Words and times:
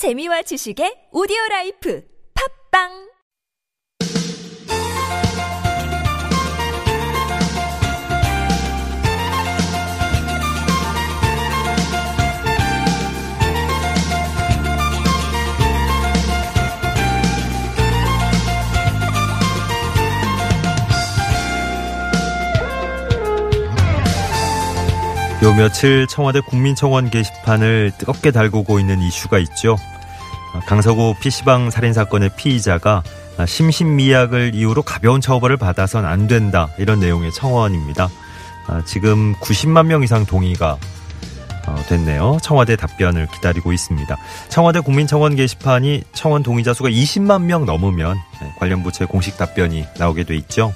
재미와 0.00 0.40
지식의 0.48 1.12
오디오 1.12 1.36
라이프. 1.50 2.00
팝빵 2.32 3.09
요 25.42 25.54
며칠 25.54 26.06
청와대 26.06 26.40
국민청원 26.40 27.08
게시판을 27.08 27.92
뜨겁게 27.96 28.30
달구고 28.30 28.78
있는 28.78 29.00
이슈가 29.00 29.38
있죠. 29.38 29.78
강서구 30.66 31.14
PC방 31.18 31.70
살인 31.70 31.94
사건의 31.94 32.30
피의자가 32.36 33.02
심신미약을 33.46 34.54
이유로 34.54 34.82
가벼운 34.82 35.22
처벌을 35.22 35.56
받아선 35.56 36.04
안 36.04 36.26
된다 36.26 36.68
이런 36.76 37.00
내용의 37.00 37.32
청원입니다. 37.32 38.10
지금 38.84 39.34
90만 39.36 39.86
명 39.86 40.02
이상 40.02 40.26
동의가 40.26 40.76
어, 41.66 41.76
됐네요. 41.88 42.36
청와대 42.42 42.76
답변을 42.76 43.26
기다리고 43.28 43.72
있습니다. 43.72 44.16
청와대 44.50 44.80
국민청원 44.80 45.36
게시판이 45.36 46.04
청원 46.12 46.42
동의자 46.42 46.74
수가 46.74 46.90
20만 46.90 47.44
명 47.44 47.64
넘으면 47.64 48.18
네, 48.42 48.52
관련 48.58 48.82
부처의 48.82 49.08
공식 49.08 49.38
답변이 49.38 49.86
나오게 49.98 50.24
돼 50.24 50.36
있죠. 50.36 50.74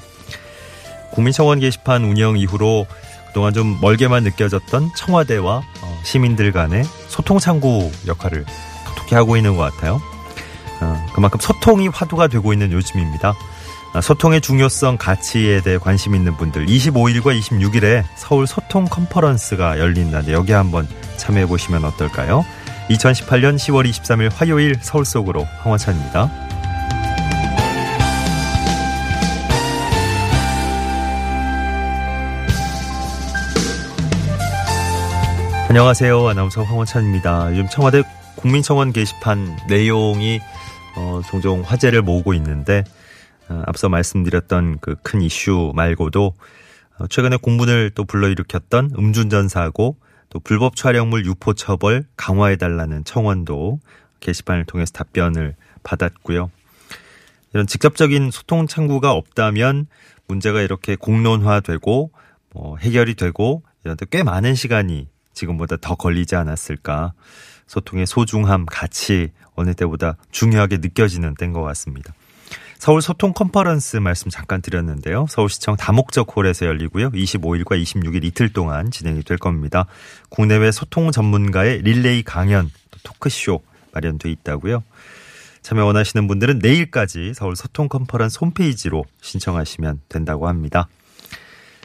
국민청원 1.11 1.61
게시판 1.61 2.05
운영 2.05 2.39
이후로 2.39 2.87
그동안 3.35 3.53
좀 3.53 3.79
멀게만 3.81 4.23
느껴졌던 4.23 4.93
청와대와 4.95 5.57
어, 5.57 6.01
시민들 6.05 6.53
간의 6.53 6.85
소통 7.09 7.41
창구 7.41 7.91
역할을 8.07 8.45
톡톡히 8.87 9.17
하고 9.17 9.37
있는 9.37 9.57
것 9.57 9.75
같아요. 9.75 10.01
어, 10.81 11.07
그만큼 11.13 11.41
소통이 11.41 11.89
화두가 11.89 12.29
되고 12.29 12.53
있는 12.53 12.71
요즘입니다. 12.71 13.35
아, 13.93 14.01
소통의 14.01 14.41
중요성, 14.41 14.99
가치에 14.99 15.63
대해 15.63 15.79
관심 15.79 16.15
있는 16.15 16.37
분들 16.37 16.67
25일과 16.67 17.37
26일에 17.37 18.05
서울 18.15 18.47
소통 18.47 18.85
컨퍼런스가 18.85 19.81
열린다는데 19.81 20.33
여기 20.33 20.53
한번 20.53 20.87
참여해 21.17 21.47
보시면 21.47 21.85
어떨까요? 21.85 22.45
2018년 22.89 23.57
10월 23.57 23.91
23일 23.91 24.31
화요일 24.33 24.79
서울 24.81 25.05
속으로 25.05 25.45
황원찬입니다. 25.63 26.44
안녕하세요. 35.79 36.29
아나운서 36.29 36.63
황원찬입니다. 36.63 37.51
요즘 37.51 37.69
청와대 37.69 38.05
국민청원 38.37 38.93
게시판 38.93 39.59
내용이 39.69 40.39
어, 40.97 41.21
종종 41.29 41.63
화제를 41.63 42.01
모으고 42.01 42.33
있는데 42.35 42.85
어, 43.49 43.61
앞서 43.67 43.89
말씀드렸던 43.89 44.79
그 44.79 44.95
큰 45.03 45.21
이슈 45.21 45.73
말고도 45.75 46.33
어, 47.01 47.07
최근에 47.09 47.39
공분을 47.39 47.91
또 47.97 48.05
불러일으켰던 48.05 48.93
음주운전 48.97 49.49
사고 49.49 49.97
또 50.31 50.39
불법 50.39 50.77
촬영물 50.77 51.27
유포 51.27 51.55
처벌 51.55 52.05
강화해달라는 52.17 53.03
청원도 53.03 53.81
게시판을 54.21 54.67
통해서 54.67 54.93
답변을 54.93 55.57
받았고요. 55.83 56.53
이런 57.53 57.67
직접적인 57.67 58.31
소통 58.31 58.69
창구가 58.69 59.11
없다면 59.11 59.89
문제가 60.29 60.61
이렇게 60.61 60.95
공론화되고 60.95 62.13
뭐 62.53 62.77
해결이 62.77 63.17
되고 63.17 63.65
이런 63.85 63.97
데 63.97 64.07
꽤 64.09 64.23
많은 64.23 64.55
시간이 64.55 65.09
지금보다 65.35 65.77
더 65.77 65.95
걸리지 65.95 66.37
않았을까. 66.37 67.13
소통의 67.67 68.07
소중함, 68.07 68.67
가치 68.67 69.31
어느 69.55 69.75
때보다 69.75 70.17
중요하게 70.31 70.79
느껴지는 70.79 71.35
때인 71.35 71.53
것 71.53 71.63
같습니다. 71.63 72.15
서울 72.79 73.01
소통 73.01 73.33
컨퍼런스 73.33 73.97
말씀 73.97 74.31
잠깐 74.31 74.61
드렸는데요. 74.61 75.27
서울시청 75.31 75.77
다목적 75.77 76.37
홀에서 76.37 76.67
열리고요. 76.67 77.13
25일과 77.13 77.81
26일 77.83 78.25
이틀 78.25 78.53
동안 78.53 78.91
진행이 78.91 79.23
될 79.23 79.39
겁니다. 79.39 79.87
국내외 80.29 80.71
소통 80.71 81.11
전문가의 81.11 81.81
릴레이 81.81 82.23
강연, 82.25 82.71
토크쇼 83.03 83.63
마련돼 83.93 84.31
있다고요. 84.31 84.83
참여 85.63 85.87
원하시는 85.87 86.27
분들은 86.27 86.59
내일까지 86.59 87.33
서울 87.35 87.57
소통 87.57 87.89
컨퍼런스 87.89 88.39
홈페이지로 88.43 89.07
신청하시면 89.23 90.03
된다고 90.11 90.47
합니다. 90.47 90.89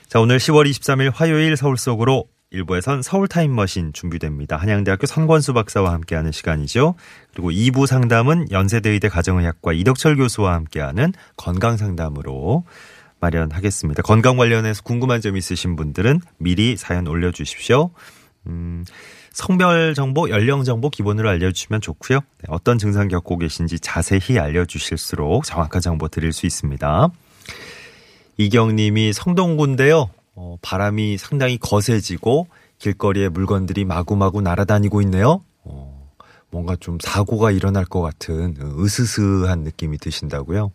자, 0.09 0.19
오늘 0.19 0.37
10월 0.37 0.69
23일 0.69 1.13
화요일 1.13 1.55
서울 1.55 1.77
속으로 1.77 2.25
일부에선 2.51 3.03
서울 3.03 3.27
타임머신 3.27 3.93
준비됩니다. 3.93 4.57
한양대학교 4.57 5.05
선권수 5.05 5.53
박사와 5.53 5.93
함께하는 5.93 6.31
시간이죠. 6.31 6.95
그리고 7.33 7.51
2부 7.51 7.85
상담은 7.85 8.47
연세대의대 8.51 9.09
가정의학과 9.09 9.73
이덕철 9.73 10.17
교수와 10.17 10.53
함께하는 10.55 11.13
건강 11.37 11.77
상담으로 11.77 12.63
마련하겠습니다. 13.19 14.01
건강 14.01 14.37
관련해서 14.37 14.81
궁금한 14.81 15.21
점 15.21 15.37
있으신 15.37 15.75
분들은 15.75 16.21
미리 16.37 16.75
사연 16.75 17.05
올려주십시오. 17.05 17.91
음, 18.47 18.83
성별 19.31 19.93
정보, 19.93 20.29
연령 20.29 20.63
정보 20.63 20.89
기본으로 20.89 21.29
알려주시면 21.29 21.81
좋고요. 21.81 22.19
네, 22.19 22.45
어떤 22.47 22.79
증상 22.79 23.07
겪고 23.09 23.37
계신지 23.37 23.79
자세히 23.79 24.39
알려주실수록 24.39 25.43
정확한 25.43 25.81
정보 25.81 26.07
드릴 26.07 26.33
수 26.33 26.47
있습니다. 26.47 27.09
이경님이 28.37 29.13
성동구인데요. 29.13 30.09
어, 30.41 30.55
바람이 30.61 31.17
상당히 31.17 31.57
거세지고 31.57 32.47
길거리에 32.77 33.27
물건들이 33.27 33.83
마구마구 33.83 34.39
날아다니고 34.41 35.01
있네요. 35.01 35.43
어, 35.65 36.13
뭔가 36.49 36.77
좀 36.77 36.97
사고가 37.01 37.51
일어날 37.51 37.83
것 37.83 37.99
같은 37.99 38.55
으스스한 38.57 39.63
느낌이 39.63 39.97
드신다고요. 39.97 40.71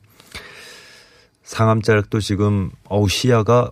상암자락도 1.44 2.20
지금 2.20 2.70
어우 2.90 3.08
시야가 3.08 3.70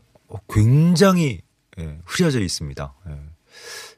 굉장히 0.48 1.42
예, 1.78 1.98
흐려져 2.06 2.40
있습니다. 2.40 2.94
예. 3.08 3.18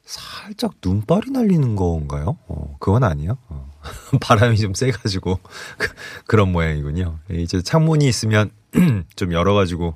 살짝 0.03 0.73
눈발이 0.83 1.31
날리는 1.31 1.77
건가요? 1.77 2.37
어, 2.47 2.75
그건 2.79 3.05
아니에요. 3.05 3.37
어. 3.47 3.71
바람이 4.19 4.57
좀 4.57 4.73
세가지고 4.73 5.39
그, 6.27 6.35
런 6.35 6.51
모양이군요. 6.51 7.19
이제 7.31 7.61
창문이 7.61 8.05
있으면 8.05 8.51
좀 9.15 9.31
열어가지고 9.31 9.95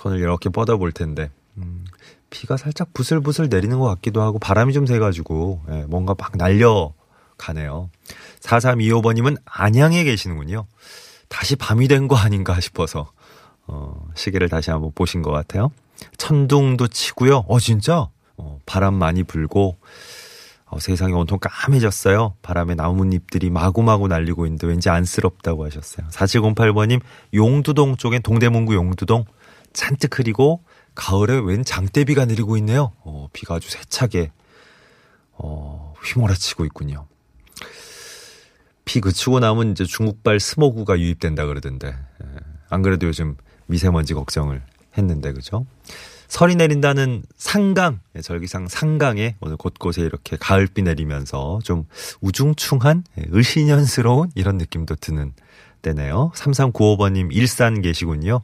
손을 0.00 0.18
이렇게 0.18 0.48
뻗어 0.48 0.78
볼 0.78 0.92
텐데 0.92 1.30
음, 1.58 1.84
비가 2.30 2.56
살짝 2.56 2.92
부슬부슬 2.94 3.48
내리는 3.50 3.78
것 3.78 3.84
같기도 3.86 4.22
하고 4.22 4.38
바람이 4.38 4.72
좀 4.72 4.86
세가지고 4.86 5.62
예, 5.70 5.84
뭔가 5.88 6.14
막 6.18 6.36
날려 6.36 6.92
가네요. 7.36 7.90
4325번님은 8.40 9.36
안양에 9.44 10.04
계시는군요. 10.04 10.66
다시 11.28 11.56
밤이 11.56 11.86
된 11.88 12.08
거 12.08 12.16
아닌가 12.16 12.58
싶어서 12.60 13.12
어, 13.66 14.08
시계를 14.14 14.48
다시 14.48 14.70
한번 14.70 14.90
보신 14.94 15.22
것 15.22 15.30
같아요. 15.32 15.70
천둥도 16.16 16.88
치고요. 16.88 17.44
어 17.46 17.58
진짜 17.60 18.08
어, 18.36 18.58
바람 18.66 18.94
많이 18.94 19.22
불고 19.22 19.76
어, 20.64 20.78
세상이 20.78 21.12
온통 21.12 21.38
까매졌어요. 21.42 22.36
바람에 22.42 22.74
나뭇잎들이 22.74 23.50
마구마구 23.50 24.08
날리고 24.08 24.46
있는데 24.46 24.66
왠지 24.66 24.88
안쓰럽다고 24.88 25.66
하셨어요. 25.66 26.06
4708번님 26.08 27.00
용두동 27.34 27.96
쪽엔 27.96 28.22
동대문구 28.22 28.74
용두동 28.74 29.24
잔뜩 29.72 30.18
흐리고 30.18 30.64
가을에 30.94 31.38
웬 31.38 31.64
장대비가 31.64 32.24
내리고 32.26 32.56
있네요. 32.58 32.92
어, 33.04 33.28
비가 33.32 33.54
아주 33.56 33.70
세차게 33.70 34.32
어, 35.32 35.94
휘몰아치고 36.04 36.64
있군요. 36.66 37.06
비 38.84 39.00
그치고 39.00 39.40
나면 39.40 39.72
이제 39.72 39.84
중국발 39.84 40.40
스모그가 40.40 40.98
유입된다 40.98 41.46
그러던데 41.46 41.88
예. 41.88 42.26
안 42.70 42.82
그래도 42.82 43.06
요즘 43.06 43.36
미세먼지 43.66 44.14
걱정을 44.14 44.62
했는데 44.98 45.32
그죠? 45.32 45.64
설이 46.26 46.56
내린다는 46.56 47.22
상강 47.36 48.00
예, 48.16 48.20
절기상 48.20 48.68
상강에 48.68 49.36
오늘 49.40 49.56
곳곳에 49.56 50.02
이렇게 50.02 50.36
가을비 50.36 50.82
내리면서 50.82 51.60
좀 51.64 51.86
우중충한 52.20 53.04
예, 53.18 53.24
을신연스러운 53.32 54.30
이런 54.34 54.58
느낌도 54.58 54.96
드는 54.96 55.32
때네요. 55.82 56.32
3395번님 56.34 57.34
일산 57.34 57.80
계시군요. 57.82 58.42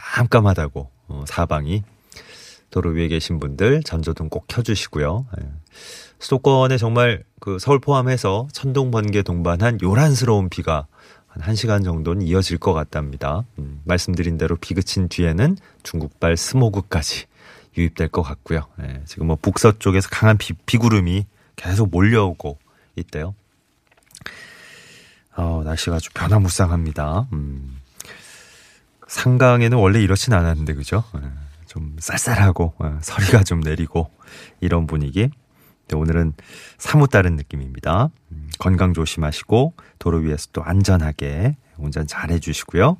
깜깜하다고 0.00 0.90
어, 1.08 1.24
사방이 1.26 1.82
도로 2.70 2.90
위에 2.90 3.08
계신 3.08 3.38
분들 3.38 3.82
전조등 3.84 4.28
꼭 4.28 4.46
켜주시고요. 4.48 5.26
예. 5.40 5.48
수도권에 6.18 6.78
정말 6.78 7.22
그 7.40 7.58
서울 7.58 7.78
포함해서 7.78 8.48
천둥 8.52 8.90
번개 8.90 9.22
동반한 9.22 9.78
요란스러운 9.82 10.48
비가 10.48 10.86
한 11.26 11.42
1시간 11.42 11.84
정도는 11.84 12.22
이어질 12.22 12.58
것 12.58 12.72
같답니다. 12.72 13.44
음, 13.58 13.80
말씀드린 13.84 14.38
대로 14.38 14.56
비 14.56 14.74
그친 14.74 15.08
뒤에는 15.08 15.56
중국발 15.82 16.36
스모그까지 16.36 17.26
유입될 17.76 18.08
것 18.08 18.22
같고요. 18.22 18.66
예, 18.82 19.02
지금 19.04 19.26
뭐 19.26 19.36
북서쪽에서 19.36 20.08
강한 20.10 20.38
비, 20.38 20.54
비구름이 20.54 21.26
계속 21.56 21.90
몰려오고 21.90 22.58
있대요. 22.96 23.34
어, 25.36 25.62
날씨가 25.64 25.96
아주 25.96 26.10
변화무쌍합니다. 26.14 27.28
음. 27.32 27.75
상강에는 29.06 29.78
원래 29.78 30.00
이렇진 30.00 30.32
않았는데 30.32 30.74
그죠? 30.74 31.04
예, 31.16 31.20
좀 31.66 31.96
쌀쌀하고 31.98 32.74
예, 32.84 32.90
서리가 33.00 33.44
좀 33.44 33.60
내리고 33.60 34.10
이런 34.60 34.86
분위기. 34.86 35.30
네, 35.88 35.96
오늘은 35.96 36.32
사뭇 36.78 37.10
다른 37.10 37.36
느낌입니다. 37.36 38.10
음, 38.32 38.50
건강 38.58 38.92
조심하시고 38.92 39.74
도로 39.98 40.18
위에서 40.18 40.48
또 40.52 40.64
안전하게 40.64 41.56
운전 41.76 42.06
잘 42.06 42.30
해주시고요. 42.30 42.96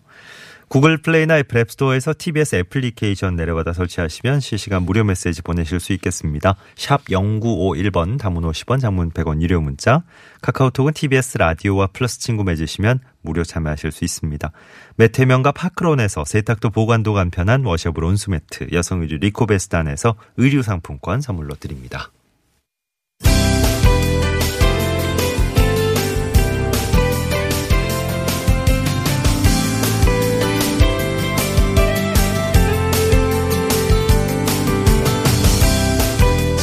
구글 0.69 0.99
플레이나 0.99 1.39
애플 1.39 1.59
앱스토어에서 1.59 2.15
TBS 2.19 2.57
애플리케이션 2.57 3.37
내려받아 3.37 3.73
설치하시면 3.73 4.41
실시간 4.41 4.83
무료 4.83 5.05
메시지 5.05 5.41
보내실 5.41 5.79
수 5.79 5.93
있겠습니다. 5.93 6.57
샵 6.75 7.05
0951번 7.05 8.19
단문 8.19 8.43
50원 8.43 8.81
장문 8.81 9.13
100원 9.13 9.41
유료 9.43 9.61
문자 9.61 10.03
카카오톡은 10.43 10.93
TBS 10.93 11.39
라디오와 11.39 11.89
플러스 11.93 12.19
친구 12.19 12.43
맺으시면 12.43 12.99
무료 13.23 13.45
참여하실 13.45 13.93
수 13.93 14.05
있습니다. 14.05 14.51
매태명과 14.97 15.53
파크론에서 15.53 16.25
세탁도 16.25 16.71
보관도 16.71 17.15
간편한 17.15 17.65
washable 17.65 18.03
온수매트 18.03 18.69
여성 18.73 19.03
의류 19.03 19.19
리코베스단에서 19.19 20.17
의류 20.37 20.62
상품권 20.62 21.21
선물로 21.21 21.55
드립니다. 21.55 22.11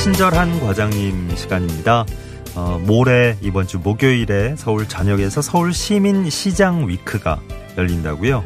친절한 0.04 0.60
과장님 0.60 1.34
시간입니다. 1.34 2.06
어, 2.58 2.78
모레 2.86 3.38
이번 3.42 3.66
주 3.66 3.80
목요일에 3.80 4.54
서울 4.58 4.86
전역에서 4.86 5.42
서울 5.42 5.74
시민 5.74 6.30
시장 6.30 6.90
위크가 6.90 7.40
열린다고요. 7.78 8.44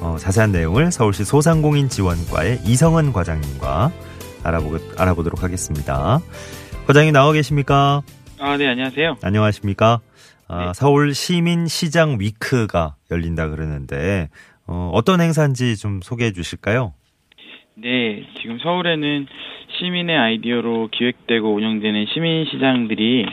어, 0.00 0.16
자세한 0.18 0.52
내용을 0.52 0.90
서울시 0.90 1.26
소상공인 1.26 1.90
지원과의 1.90 2.62
이성은 2.64 3.12
과장님과 3.12 3.92
알아보, 4.42 4.78
알아보도록 4.96 5.42
하겠습니다. 5.42 6.22
과장님 6.86 7.12
나와 7.12 7.30
계십니까? 7.34 8.02
아, 8.38 8.56
네, 8.56 8.66
안녕하세요. 8.66 9.18
안녕하십니까? 9.20 10.00
아, 10.48 10.66
네. 10.68 10.72
서울 10.74 11.14
시민 11.14 11.66
시장 11.66 12.18
위크가 12.18 12.94
열린다 13.10 13.48
그러는데 13.48 14.30
어, 14.66 14.90
어떤 14.94 15.20
행사인지 15.20 15.76
좀 15.76 16.00
소개해 16.02 16.32
주실까요? 16.32 16.94
네, 17.78 18.24
지금 18.40 18.58
서울에는 18.58 19.26
시민의 19.78 20.16
아이디어로 20.16 20.88
기획되고 20.92 21.52
운영되는 21.52 22.06
시민 22.06 22.46
시장들이 22.46 23.26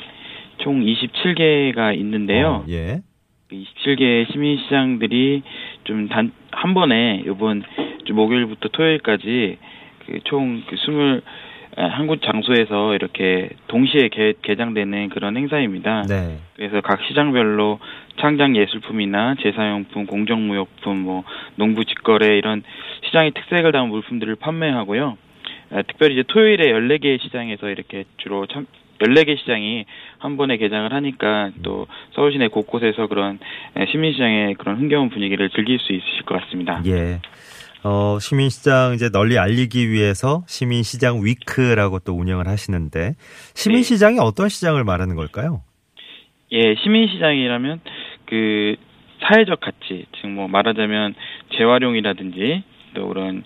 총 0.57 0.81
27개가 0.81 1.97
있는데요. 1.99 2.47
어, 2.47 2.65
예. 2.67 2.99
그 3.47 3.55
27개의 3.55 4.29
시민 4.33 4.57
시장들이 4.57 5.43
좀 5.85 6.09
단, 6.09 6.33
한 6.51 6.73
번에 6.73 7.23
이번 7.25 7.63
주 8.03 8.13
목요일부터 8.13 8.67
토요일까지 8.67 9.59
그총그 10.07 10.75
21곳 11.77 12.21
장소에서 12.21 12.93
이렇게 12.93 13.49
동시에 13.67 14.09
개, 14.09 14.33
개장되는 14.41 15.09
그런 15.09 15.37
행사입니다. 15.37 16.03
네. 16.03 16.39
그래서 16.55 16.81
각 16.81 16.99
시장별로 17.07 17.79
창작 18.19 18.55
예술품이나 18.55 19.35
제사용품, 19.41 20.05
공정무역품, 20.05 20.97
뭐 20.99 21.23
농부 21.55 21.85
직거래 21.85 22.37
이런 22.37 22.63
시장의 23.05 23.31
특색을 23.31 23.71
담은 23.71 23.89
물품들을 23.89 24.35
판매하고요. 24.35 25.17
아, 25.71 25.81
특별히 25.81 26.13
이제 26.13 26.23
토요일에 26.27 26.71
14개의 26.71 27.21
시장에서 27.21 27.69
이렇게 27.69 28.03
주로 28.17 28.45
참 28.45 28.67
14개 28.99 29.37
시장이 29.39 29.85
한 30.19 30.37
번에 30.37 30.57
개장을 30.57 30.93
하니까 30.93 31.51
또 31.63 31.87
서울 32.13 32.31
시내 32.31 32.47
곳곳에서 32.47 33.07
그런 33.07 33.39
에, 33.75 33.85
시민시장의 33.87 34.55
그런 34.55 34.77
흥겨운 34.77 35.09
분위기를 35.09 35.49
즐길 35.49 35.79
수 35.79 35.91
있으실 35.91 36.23
것 36.23 36.39
같습니다. 36.41 36.81
예. 36.85 37.19
어, 37.83 38.17
시민시장 38.19 38.93
이제 38.93 39.09
널리 39.09 39.37
알리기 39.37 39.89
위해서 39.89 40.43
시민시장 40.47 41.23
위크라고 41.23 41.99
또 41.99 42.13
운영을 42.13 42.47
하시는데 42.47 43.15
시민시장이 43.55 44.19
어떤 44.19 44.47
시장을 44.49 44.83
말하는 44.83 45.15
걸까요? 45.15 45.61
예, 46.51 46.75
시민시장이라면 46.75 47.81
그 48.25 48.75
사회적 49.21 49.59
가치, 49.59 50.05
즉 50.21 50.27
뭐 50.27 50.47
말하자면 50.47 51.15
재활용이라든지 51.57 52.63
또 52.93 53.07
그런 53.07 53.43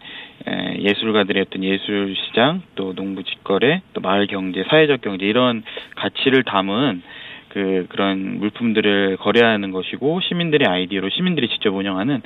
에, 0.47 0.81
예술가들의 0.81 1.41
어떤 1.47 1.63
예술 1.63 2.15
시장, 2.15 2.61
또 2.75 2.93
농부 2.93 3.23
직거래, 3.23 3.81
또 3.93 4.01
마을 4.01 4.27
경제, 4.27 4.63
사회적 4.69 5.01
경제 5.01 5.25
이런 5.25 5.63
가치를 5.95 6.43
담은 6.43 7.01
그 7.49 7.85
그런 7.89 8.39
물품들을 8.39 9.17
거래하는 9.17 9.71
것이고 9.71 10.21
시민들의 10.21 10.67
아이디어로 10.67 11.09
시민들이 11.09 11.47
직접 11.49 11.73
운영하는 11.73 12.21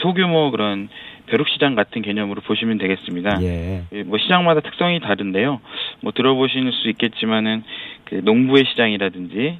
소규모 0.00 0.50
그런 0.50 0.88
벼룩시장 1.26 1.74
같은 1.74 2.02
개념으로 2.02 2.40
보시면 2.42 2.78
되겠습니다. 2.78 3.42
예. 3.42 3.84
예, 3.92 4.02
뭐 4.02 4.18
시장마다 4.18 4.60
특성이 4.60 5.00
다른데요. 5.00 5.60
뭐 6.00 6.12
들어보실 6.12 6.72
수 6.72 6.88
있겠지만은 6.90 7.62
그 8.04 8.20
농부의 8.24 8.64
시장이라든지 8.66 9.58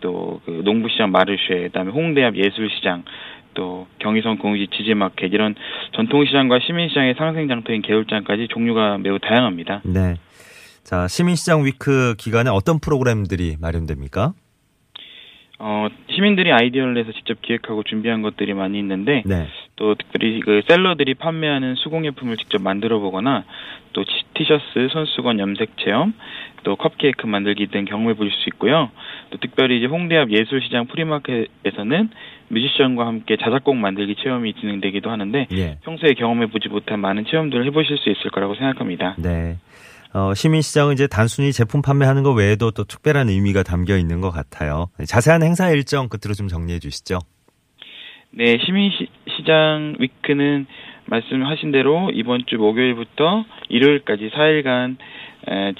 또 0.00 0.40
그 0.44 0.62
농부시장 0.64 1.10
마르쉐, 1.10 1.64
그다음에 1.64 1.90
홍대 1.90 2.22
앞 2.22 2.36
예술시장, 2.36 3.04
또 3.54 3.86
경의선 4.00 4.38
공유지 4.38 4.68
지지마켓 4.76 5.32
이런 5.32 5.54
전통시장과 5.94 6.58
시민시장의 6.66 7.14
상생장터인 7.16 7.82
개울장까지 7.82 8.48
종류가 8.48 8.98
매우 8.98 9.18
다양합니다. 9.18 9.82
네. 9.84 10.16
자, 10.82 11.08
시민시장 11.08 11.64
위크 11.64 12.14
기간에 12.18 12.50
어떤 12.50 12.78
프로그램들이 12.78 13.56
마련됩니까? 13.60 14.34
어, 15.66 15.88
시민들이 16.10 16.52
아이디어를 16.52 16.92
내서 16.92 17.10
직접 17.12 17.40
기획하고 17.40 17.84
준비한 17.84 18.20
것들이 18.20 18.52
많이 18.52 18.78
있는데 18.78 19.22
네. 19.24 19.46
또 19.76 19.94
특별히 19.94 20.40
그 20.40 20.60
셀러들이 20.68 21.14
판매하는 21.14 21.74
수공예품을 21.76 22.36
직접 22.36 22.60
만들어 22.60 22.98
보거나 22.98 23.44
또 23.94 24.04
티- 24.04 24.10
티셔츠, 24.34 24.88
손수건 24.92 25.38
염색 25.38 25.78
체험, 25.78 26.12
또 26.64 26.76
컵케이크 26.76 27.26
만들기 27.26 27.68
등 27.68 27.86
경험해 27.86 28.12
보실 28.12 28.30
수 28.32 28.50
있고요. 28.50 28.90
또 29.30 29.38
특별히 29.38 29.78
이제 29.78 29.86
홍대 29.86 30.18
앞 30.18 30.30
예술시장 30.30 30.84
프리마켓에서는 30.84 32.10
뮤지션과 32.48 33.06
함께 33.06 33.38
자작곡 33.38 33.74
만들기 33.74 34.16
체험이 34.16 34.52
진행되기도 34.52 35.10
하는데 35.10 35.46
예. 35.50 35.78
평소에 35.82 36.12
경험해 36.12 36.48
보지 36.48 36.68
못한 36.68 37.00
많은 37.00 37.24
체험들을 37.24 37.64
해보실 37.64 37.96
수 37.96 38.10
있을 38.10 38.30
거라고 38.30 38.54
생각합니다. 38.54 39.14
네. 39.16 39.56
어, 40.14 40.32
시민시장은 40.32 40.94
이제 40.94 41.08
단순히 41.08 41.52
제품 41.52 41.82
판매하는 41.82 42.22
것 42.22 42.32
외에도 42.32 42.70
또 42.70 42.84
특별한 42.84 43.28
의미가 43.28 43.64
담겨 43.64 43.96
있는 43.96 44.20
것 44.20 44.30
같아요. 44.30 44.86
네, 44.98 45.04
자세한 45.06 45.42
행사 45.42 45.68
일정 45.70 46.08
끝으로 46.08 46.34
좀 46.34 46.46
정리해 46.46 46.78
주시죠. 46.78 47.18
네, 48.30 48.56
시민시장 48.64 49.96
위크는 49.98 50.66
말씀하신 51.06 51.72
대로 51.72 52.10
이번 52.14 52.46
주 52.46 52.56
목요일부터 52.56 53.44
일요일까지 53.68 54.30
4일간 54.30 54.96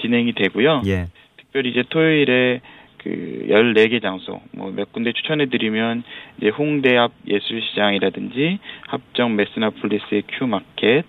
진행이 0.02 0.34
되고요. 0.34 0.82
예. 0.86 1.06
특별히 1.36 1.70
이제 1.70 1.84
토요일에 1.88 2.60
그 2.98 3.46
14개 3.48 4.02
장소, 4.02 4.40
뭐 4.52 4.70
몇 4.70 4.92
군데 4.92 5.12
추천해 5.12 5.46
드리면 5.46 6.02
이제 6.38 6.48
홍대 6.48 6.96
앞 6.96 7.12
예술시장이라든지 7.26 8.58
합정 8.88 9.36
메스나폴리스의 9.36 10.22
큐마켓, 10.38 11.04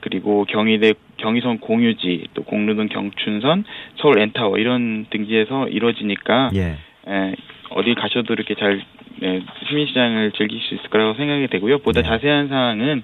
그리고 0.00 0.44
경희대 0.44 0.94
경의선 1.16 1.58
공유지, 1.58 2.28
또 2.34 2.42
공릉동 2.44 2.88
경춘선, 2.88 3.64
서울 3.96 4.20
엔타워 4.20 4.58
이런 4.58 5.06
등지에서 5.10 5.68
이루어지니까 5.68 6.50
예. 6.54 6.78
에, 7.08 7.34
어디 7.70 7.94
가셔도 7.94 8.32
이렇게 8.32 8.54
잘 8.54 8.82
네, 9.20 9.42
시민시장을 9.68 10.32
즐길 10.32 10.60
수 10.60 10.74
있을 10.74 10.88
거라고 10.90 11.14
생각이 11.14 11.48
되고요. 11.48 11.78
보다 11.78 12.02
네. 12.02 12.08
자세한 12.08 12.48
사항은 12.48 13.02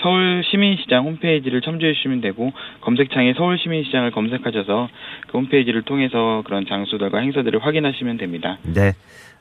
서울 0.00 0.44
시민시장 0.48 1.04
홈페이지를 1.04 1.60
첨부해 1.60 1.94
주시면 1.94 2.20
되고 2.20 2.52
검색창에 2.80 3.34
서울 3.34 3.58
시민시장을 3.58 4.12
검색하셔서 4.12 4.88
그 5.26 5.38
홈페이지를 5.38 5.82
통해서 5.82 6.42
그런 6.46 6.64
장소들과 6.66 7.18
행사들을 7.18 7.58
확인하시면 7.58 8.18
됩니다. 8.18 8.58
네. 8.62 8.92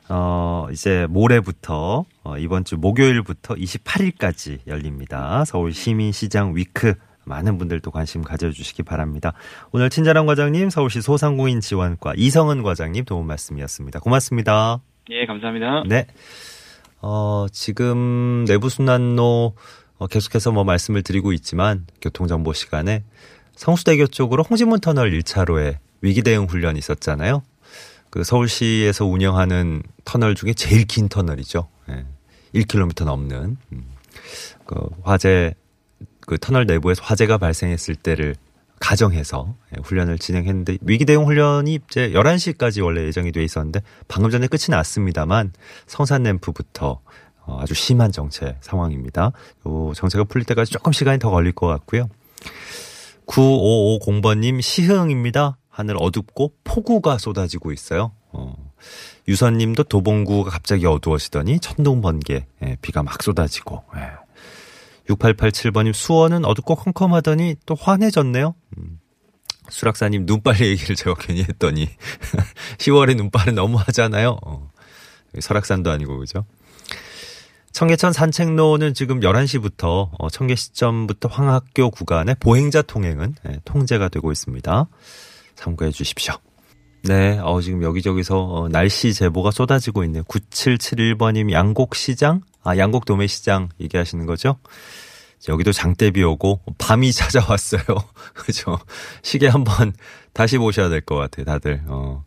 어, 0.09 0.67
이제 0.71 1.05
모레부터 1.09 2.05
어, 2.23 2.37
이번 2.37 2.63
주 2.63 2.77
목요일부터 2.77 3.55
28일까지 3.55 4.59
열립니다. 4.67 5.43
서울 5.45 5.73
시민시장 5.73 6.55
위크 6.55 6.93
많은 7.25 7.57
분들도 7.57 7.91
관심 7.91 8.21
가져주시기 8.21 8.83
바랍니다. 8.83 9.33
오늘 9.71 9.89
친절한 9.89 10.25
과장님, 10.25 10.69
서울시 10.69 11.01
소상공인 11.01 11.59
지원과 11.59 12.13
이성은 12.15 12.63
과장님 12.63 13.05
도움 13.05 13.27
말씀이었습니다. 13.27 13.99
고맙습니다. 13.99 14.79
예, 15.09 15.25
감사합니다. 15.25 15.83
네. 15.87 16.07
어, 17.01 17.47
지금 17.51 18.45
내부순환로 18.47 19.55
어, 19.97 20.07
계속해서 20.07 20.51
뭐 20.51 20.63
말씀을 20.63 21.03
드리고 21.03 21.33
있지만 21.33 21.85
교통정보 22.01 22.53
시간에 22.53 23.03
성수대교 23.55 24.07
쪽으로 24.07 24.43
홍지문 24.43 24.79
터널 24.79 25.11
1차로에 25.11 25.77
위기 26.01 26.21
대응 26.21 26.45
훈련이 26.45 26.77
있었잖아요. 26.79 27.41
그 28.09 28.23
서울시에서 28.23 29.05
운영하는 29.05 29.83
터널 30.05 30.35
중에 30.35 30.53
제일 30.53 30.85
긴 30.85 31.09
터널이죠. 31.09 31.67
예. 31.89 32.05
1km 32.53 33.05
넘는. 33.05 33.57
음. 33.71 33.85
그 34.65 34.89
화재 35.03 35.53
그 36.21 36.37
터널 36.37 36.65
내부에서 36.65 37.01
화재가 37.03 37.37
발생했을 37.37 37.95
때를 37.95 38.35
가정해서 38.79 39.55
예, 39.75 39.81
훈련을 39.83 40.19
진행했는데 40.19 40.77
위기 40.81 41.05
대응 41.05 41.25
훈련이 41.25 41.79
이제 41.89 42.11
11시까지 42.11 42.83
원래 42.83 43.05
예정이 43.05 43.31
돼 43.31 43.43
있었는데 43.43 43.81
방금 44.07 44.29
전에 44.29 44.47
끝이 44.47 44.65
났습니다만 44.69 45.53
성산 45.87 46.23
램프부터 46.23 46.99
어, 47.41 47.59
아주 47.61 47.73
심한 47.73 48.11
정체 48.11 48.57
상황입니다. 48.61 49.31
요 49.65 49.93
정체가 49.95 50.25
풀릴 50.25 50.45
때까지 50.45 50.71
조금 50.71 50.91
시간이 50.91 51.17
더 51.17 51.31
걸릴 51.31 51.53
것 51.53 51.67
같고요. 51.67 52.09
9550번님 53.25 54.61
시흥입니다. 54.61 55.56
하늘 55.77 55.95
어둡고 55.99 56.53
폭우가 56.63 57.19
쏟아지고 57.19 57.71
있어요. 57.71 58.11
어. 58.31 58.55
유선님도 59.27 59.83
도봉구가 59.83 60.49
갑자기 60.49 60.87
어두워지더니 60.87 61.59
천둥 61.59 62.01
번개 62.01 62.47
예, 62.63 62.77
비가 62.81 63.03
막 63.03 63.21
쏟아지고. 63.21 63.83
예. 63.95 65.13
6887번님 65.13 65.93
수원은 65.93 66.45
어둡고 66.45 66.73
컴컴하더니 66.77 67.57
또 67.67 67.75
환해졌네요. 67.75 68.55
음. 68.79 68.99
수락사님 69.69 70.25
눈빨 70.25 70.61
얘기를 70.61 70.95
제가 70.95 71.13
괜히 71.19 71.43
했더니 71.43 71.87
10월에 72.79 73.15
눈빨은 73.15 73.53
너무 73.53 73.77
하잖아요. 73.77 74.39
어. 74.47 74.71
설악산도 75.39 75.91
아니고 75.91 76.17
그죠? 76.17 76.43
청계천 77.71 78.13
산책로는 78.13 78.95
지금 78.95 79.19
11시부터 79.19 80.09
어, 80.17 80.29
청계 80.31 80.55
시점부터 80.55 81.29
황학교 81.29 81.91
구간의 81.91 82.37
보행자 82.39 82.81
통행은 82.81 83.35
예, 83.47 83.59
통제가 83.63 84.09
되고 84.09 84.31
있습니다. 84.31 84.87
참고해 85.57 85.91
주십시오. 85.91 86.35
네, 87.03 87.39
어, 87.41 87.61
지금 87.61 87.83
여기저기서 87.83 88.37
어, 88.39 88.67
날씨 88.69 89.13
제보가 89.13 89.51
쏟아지고 89.51 90.03
있네요. 90.05 90.23
9771번님 90.23 91.51
양곡시장, 91.51 92.41
아, 92.63 92.77
양곡 92.77 93.05
도매시장 93.05 93.69
얘기하시는 93.79 94.25
거죠? 94.25 94.57
여기도 95.47 95.71
장대비 95.71 96.23
오고 96.23 96.61
밤이 96.77 97.11
찾아왔어요. 97.13 97.81
그죠? 98.33 98.77
시계 99.21 99.47
한번 99.47 99.93
다시 100.33 100.57
보셔야 100.57 100.89
될 100.89 101.01
것 101.01 101.15
같아요, 101.15 101.45
다들. 101.45 101.83
어, 101.87 102.23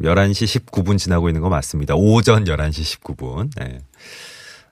11시 0.00 0.62
19분 0.66 0.98
지나고 0.98 1.28
있는 1.28 1.40
거 1.40 1.48
맞습니다. 1.48 1.94
오전 1.94 2.44
11시 2.44 3.00
19분. 3.00 3.50
네. 3.56 3.80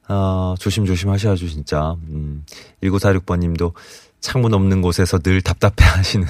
어, 0.08 0.54
조심조심 0.58 1.10
하셔야죠, 1.10 1.48
진짜. 1.48 1.96
음, 2.08 2.44
1946번 2.82 3.38
님도 3.38 3.72
창문 4.20 4.52
없는 4.54 4.82
곳에서 4.82 5.18
늘 5.18 5.40
답답해 5.40 5.88
하시는 5.88 6.26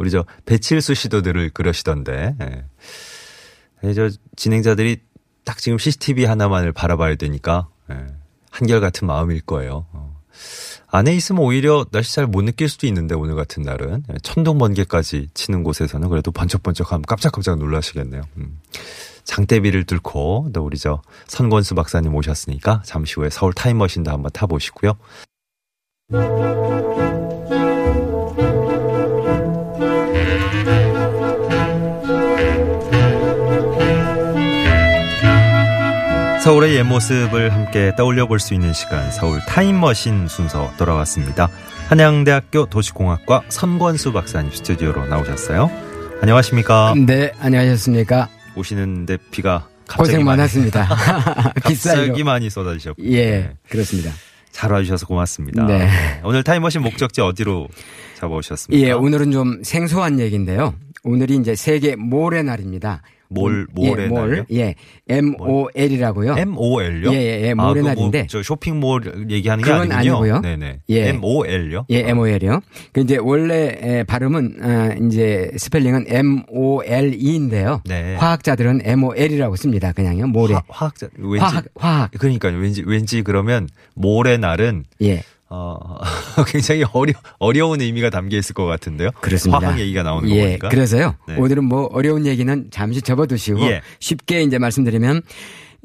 우리 0.00 0.10
저 0.10 0.24
배칠수 0.46 0.94
씨도 0.94 1.20
늘 1.20 1.50
그러시던데. 1.50 2.34
예. 2.40 2.64
네, 3.82 3.92
저 3.92 4.08
진행자들이 4.34 5.02
딱 5.44 5.58
지금 5.58 5.76
CCTV 5.76 6.24
하나만을 6.24 6.72
바라봐야 6.72 7.16
되니까 7.16 7.68
예. 7.90 8.06
한결같은 8.50 9.06
마음일 9.06 9.42
거예요. 9.42 9.84
어. 9.92 10.18
안에 10.88 11.14
있으면 11.14 11.42
오히려 11.42 11.84
날씨 11.92 12.14
잘 12.14 12.26
못 12.26 12.40
느낄 12.42 12.70
수도 12.70 12.86
있는데 12.86 13.14
오늘 13.14 13.36
같은 13.36 13.62
날은 13.62 14.04
예. 14.10 14.14
천둥 14.22 14.56
번개까지 14.56 15.28
치는 15.34 15.64
곳에서는 15.64 16.08
그래도 16.08 16.30
번쩍번쩍하면 16.32 17.02
깜짝깜짝 17.02 17.58
놀라시겠네요. 17.58 18.22
음. 18.38 18.58
장대비를 19.24 19.84
뚫고 19.84 20.48
또 20.54 20.64
우리 20.64 20.78
저 20.78 21.02
선권수 21.26 21.74
박사님 21.74 22.14
오셨으니까 22.14 22.82
잠시 22.86 23.16
후에 23.16 23.28
서울 23.28 23.52
타임머신도 23.52 24.10
한번 24.10 24.30
타보시고요. 24.32 24.94
서울의 36.50 36.74
옛 36.74 36.82
모습을 36.82 37.52
함께 37.52 37.92
떠올려 37.96 38.26
볼 38.26 38.40
수 38.40 38.54
있는 38.54 38.72
시간 38.72 39.08
서울 39.12 39.38
타임머신 39.46 40.26
순서 40.26 40.72
돌아왔습니다. 40.78 41.48
한양대학교 41.88 42.66
도시공학과 42.66 43.42
선권수 43.48 44.12
박사님 44.12 44.50
스튜디오로 44.50 45.06
나오셨어요. 45.06 45.70
안녕하십니까? 46.20 46.94
네, 47.06 47.30
안녕하셨습니까? 47.38 48.28
오시는데 48.56 49.18
비가 49.30 49.68
갑자기 49.86 50.08
고생 50.16 50.24
많았습니다. 50.24 50.88
갑자기 51.62 52.24
많이 52.24 52.50
쏟아지셨고 52.50 53.00
예, 53.12 53.52
그렇습니다. 53.68 54.10
잘 54.50 54.72
와주셔서 54.72 55.06
고맙습니다. 55.06 55.64
네. 55.66 55.88
오늘 56.24 56.42
타임머신 56.42 56.82
목적지 56.82 57.20
어디로 57.20 57.68
잡아오셨습니까? 58.18 58.88
예, 58.88 58.90
오늘은 58.90 59.30
좀 59.30 59.62
생소한 59.62 60.18
얘기인데요. 60.18 60.74
오늘이 61.04 61.36
이제 61.36 61.54
세계 61.54 61.94
모래 61.94 62.42
날입니다. 62.42 63.02
몰, 63.32 63.66
모래 63.72 64.04
예, 64.04 64.08
몰, 64.08 64.28
날이요? 64.28 64.44
예, 64.52 64.74
M-O-L이라고요. 65.08 66.34
MOL요? 66.36 67.12
예, 67.12 67.16
예, 67.16 67.42
예, 67.48 67.54
모래 67.54 67.80
날인데. 67.80 68.26
저 68.28 68.42
쇼핑몰 68.42 69.28
얘기하는 69.30 69.62
게 69.64 69.70
그건 69.70 69.92
아니군요. 69.92 70.16
아니고요. 70.16 70.40
네네. 70.40 70.80
예. 70.88 71.08
MOL요? 71.10 71.86
예, 71.90 72.08
MOL이요. 72.08 72.60
그 72.92 73.00
이제 73.02 73.18
원래 73.18 73.78
에, 73.80 74.02
발음은 74.02 74.56
어, 74.62 75.06
이제 75.06 75.50
스펠링은 75.56 76.06
M-O-L-E인데요. 76.08 77.82
네. 77.86 78.16
화학자들은 78.16 78.80
M-O-L이라고 78.84 79.54
씁니다. 79.56 79.92
그냥요. 79.92 80.26
모래. 80.26 80.54
화, 80.54 80.62
화학자 80.68 81.06
왠지 81.16 81.38
화학, 81.38 81.64
화학. 81.76 82.10
그러니까요. 82.12 82.58
왠지 82.58 82.82
왠지 82.84 83.22
그러면 83.22 83.68
모래 83.94 84.36
날은 84.38 84.84
예. 85.02 85.22
어 85.50 85.76
굉장히 86.46 86.84
어려 86.92 87.12
어려운 87.38 87.80
의미가 87.80 88.10
담겨 88.10 88.36
있을 88.38 88.54
것 88.54 88.66
같은데요. 88.66 89.10
그렇습니다. 89.20 89.66
화학 89.66 89.80
얘기가 89.80 90.02
나오는 90.04 90.28
예, 90.30 90.42
거니까. 90.46 90.68
그래서요. 90.68 91.16
네. 91.26 91.36
오늘은 91.36 91.64
뭐 91.64 91.88
어려운 91.92 92.24
얘기는 92.26 92.68
잠시 92.70 93.02
접어두시고 93.02 93.60
예. 93.62 93.82
쉽게 93.98 94.42
이제 94.42 94.58
말씀드리면 94.58 95.22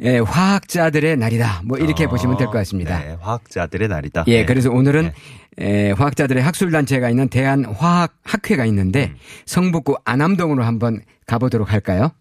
에, 0.01 0.19
화학자들의 0.19 1.17
날이다. 1.17 1.61
뭐 1.65 1.77
이렇게 1.77 2.05
어, 2.05 2.09
보시면 2.09 2.37
될 2.37 2.47
것 2.47 2.53
같습니다. 2.53 2.99
네, 2.99 3.17
화학자들의 3.21 3.87
날이다. 3.87 4.25
예, 4.27 4.39
네. 4.41 4.45
그래서 4.45 4.69
오늘은 4.69 5.11
네. 5.57 5.87
에, 5.87 5.91
화학자들의 5.91 6.43
학술단체가 6.43 7.09
있는 7.09 7.29
대한화학학회가 7.29 8.65
있는데 8.65 9.13
음. 9.13 9.17
성북구 9.45 9.95
안암동으로 10.05 10.63
한번 10.63 11.01
가보도록 11.25 11.71
할까요? 11.71 12.11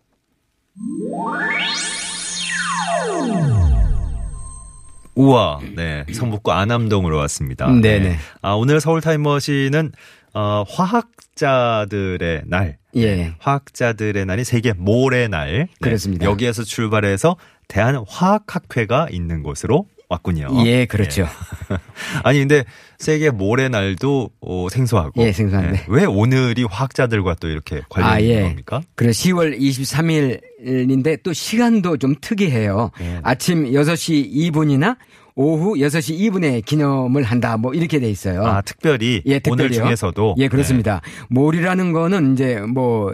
우와, 5.15 5.61
네. 5.77 6.05
성북구 6.13 6.53
안암동으로 6.53 7.17
왔습니다. 7.19 7.71
네네. 7.71 8.17
아, 8.43 8.53
오늘 8.53 8.81
서울 8.81 9.01
타임머신은, 9.01 9.93
어, 10.35 10.65
화학자들의 10.69 12.43
날. 12.47 12.79
예. 12.97 13.17
네, 13.17 13.35
화학자들의 13.39 14.25
날이 14.27 14.45
세계 14.45 14.73
모래 14.73 15.29
날. 15.29 15.53
네. 15.53 15.69
그렇습니다. 15.81 16.25
여기에서 16.25 16.65
출발해서 16.65 17.37
대한 17.69 18.05
화학학회가 18.09 19.09
있는 19.11 19.43
곳으로 19.43 19.87
왔군요. 20.09 20.49
예, 20.67 20.87
그렇죠. 20.87 21.27
아니, 22.23 22.39
근데 22.39 22.65
세계 22.99 23.31
모래 23.31 23.69
날도 23.69 24.31
어, 24.41 24.69
생소하고. 24.71 25.23
예, 25.23 25.33
생소한데. 25.33 25.87
왜 25.89 26.05
오늘이 26.05 26.65
화학자들과 26.65 27.37
또 27.41 27.49
이렇게 27.49 27.83
관련이 27.89 28.13
아, 28.13 28.19
있는 28.19 28.35
예. 28.37 28.43
겁니까? 28.43 28.83
그래 28.95 29.11
10월 29.11 29.59
23일인데 29.59 31.23
또 31.23 31.33
시간도 31.33 31.97
좀 31.99 32.15
특이해요. 32.21 32.91
네. 32.99 33.21
아침 33.23 33.65
6시 33.65 34.33
2분이나 34.33 34.97
오후 35.37 35.75
6시 35.75 36.19
2분에 36.19 36.65
기념을 36.65 37.23
한다. 37.25 37.57
뭐 37.57 37.75
이렇게 37.75 37.99
돼 37.99 38.09
있어요. 38.09 38.45
아, 38.45 38.61
특별히 38.63 39.21
예, 39.27 39.41
오늘 39.49 39.65
특별히요. 39.69 39.83
중에서도 39.85 40.37
예, 40.39 40.49
그렇습니다. 40.49 41.01
몰이라는 41.29 41.93
거는 41.93 42.35
이제 42.35 42.61
뭐 42.61 43.13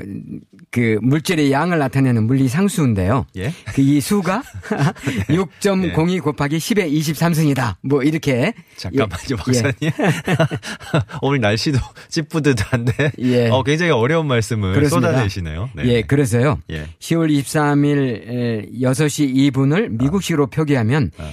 그 0.72 0.98
물질의 1.02 1.50
양을 1.50 1.78
나타내는 1.80 2.26
물리 2.28 2.46
상수인데요. 2.46 3.26
네. 3.34 3.46
예. 3.46 3.52
그 3.72 3.80
이 3.82 4.00
수가 4.00 4.42
6.02 5.28 6.22
곱하기 6.22 6.58
10의 6.58 6.92
23승이다. 7.00 7.76
뭐 7.82 8.02
이렇게 8.04 8.52
잠깐만요, 8.76 9.30
예. 9.30 9.34
박사님. 9.36 9.74
오늘 11.22 11.40
날씨도 11.40 11.78
찌뿌듯한데, 12.08 13.12
예. 13.18 13.48
어, 13.48 13.64
굉장히 13.64 13.90
어려운 13.90 14.26
말씀을 14.28 14.74
그렇습니다. 14.74 15.08
쏟아내시네요. 15.08 15.70
네. 15.74 15.84
예, 15.86 16.02
그래서요. 16.02 16.60
예. 16.70 16.84
10월 17.00 17.30
23일 17.40 18.72
6시 18.80 19.52
2분을 19.52 19.88
미국식으로 20.00 20.46
표기하면 20.48 21.10
아. 21.18 21.28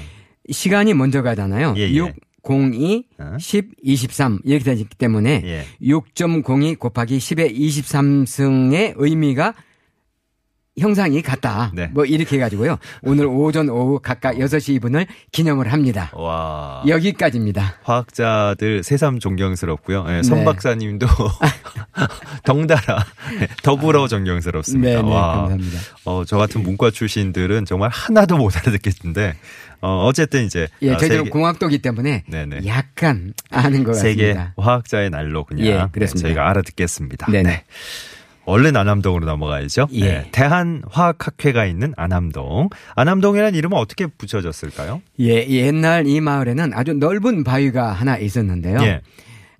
시간이 0.49 0.93
먼저 0.93 1.21
가잖아요. 1.21 1.73
예, 1.77 1.81
예. 1.81 1.95
6, 1.95 2.15
02, 2.43 3.05
어? 3.19 3.37
10, 3.39 3.71
23 3.83 4.39
이렇게 4.45 4.63
되기 4.63 4.85
때문에 4.85 5.41
예. 5.45 5.65
6.02 5.81 6.79
곱하기 6.79 7.17
10의 7.17 7.57
23승의 7.57 8.93
의미가 8.97 9.53
형상이 10.77 11.21
같다. 11.21 11.71
네. 11.73 11.87
뭐 11.87 12.05
이렇게 12.05 12.35
해가지고요. 12.35 12.77
오늘 13.01 13.25
오전 13.25 13.67
오후 13.69 13.99
각각 13.99 14.35
6시 14.35 14.79
2분을 14.79 15.07
기념을 15.31 15.71
합니다. 15.73 16.11
와. 16.13 16.83
여기까지입니다. 16.87 17.79
화학자들 17.81 18.83
새삼 18.83 19.19
존경스럽고요. 19.19 20.05
예, 20.09 20.23
선 20.23 20.39
네. 20.39 20.45
박사님도 20.45 21.07
덩달아 22.45 23.05
더불어 23.63 24.07
존경스럽습니다. 24.07 24.87
네, 24.87 25.01
네, 25.01 25.01
와. 25.01 25.37
감사합니다. 25.37 25.79
어, 26.05 26.23
저 26.25 26.37
같은 26.37 26.61
문과 26.61 26.91
출신들은 26.91 27.65
정말 27.65 27.89
하나도 27.91 28.37
못 28.37 28.55
알아듣겠는데, 28.55 29.35
어, 29.81 30.05
어쨌든 30.07 30.46
이제. 30.46 30.67
예, 30.81 30.93
아, 30.93 30.98
저희들은 30.98 31.19
세계- 31.25 31.29
공학도기 31.29 31.77
때문에 31.79 32.24
네네. 32.27 32.62
약간 32.65 33.34
아는 33.51 33.84
것 33.84 33.93
세계 33.93 34.34
같습니다. 34.34 34.53
화학자의 34.57 35.10
날로 35.10 35.43
그냥 35.43 35.65
예, 35.65 35.77
네, 35.77 35.86
그렇습니다. 35.91 36.27
저희가 36.27 36.50
알아듣겠습니다. 36.50 37.31
네네. 37.31 37.43
네. 37.50 37.63
얼른 38.46 38.77
안암동으로 38.77 39.25
넘어가야죠. 39.25 39.89
예. 39.91 40.05
네. 40.05 40.29
대한화학학회가 40.31 41.65
있는 41.65 41.93
안암동. 41.98 42.69
안암동이라는 42.96 43.55
이름은 43.55 43.77
어떻게 43.77 44.07
붙여졌을까요? 44.07 45.01
예, 45.19 45.46
옛날 45.50 46.07
이 46.07 46.22
마을에는 46.22 46.74
아주 46.74 46.93
넓은 46.93 47.43
바위가 47.43 47.91
하나 47.91 48.17
있었는데요. 48.17 48.79
예. 48.84 49.01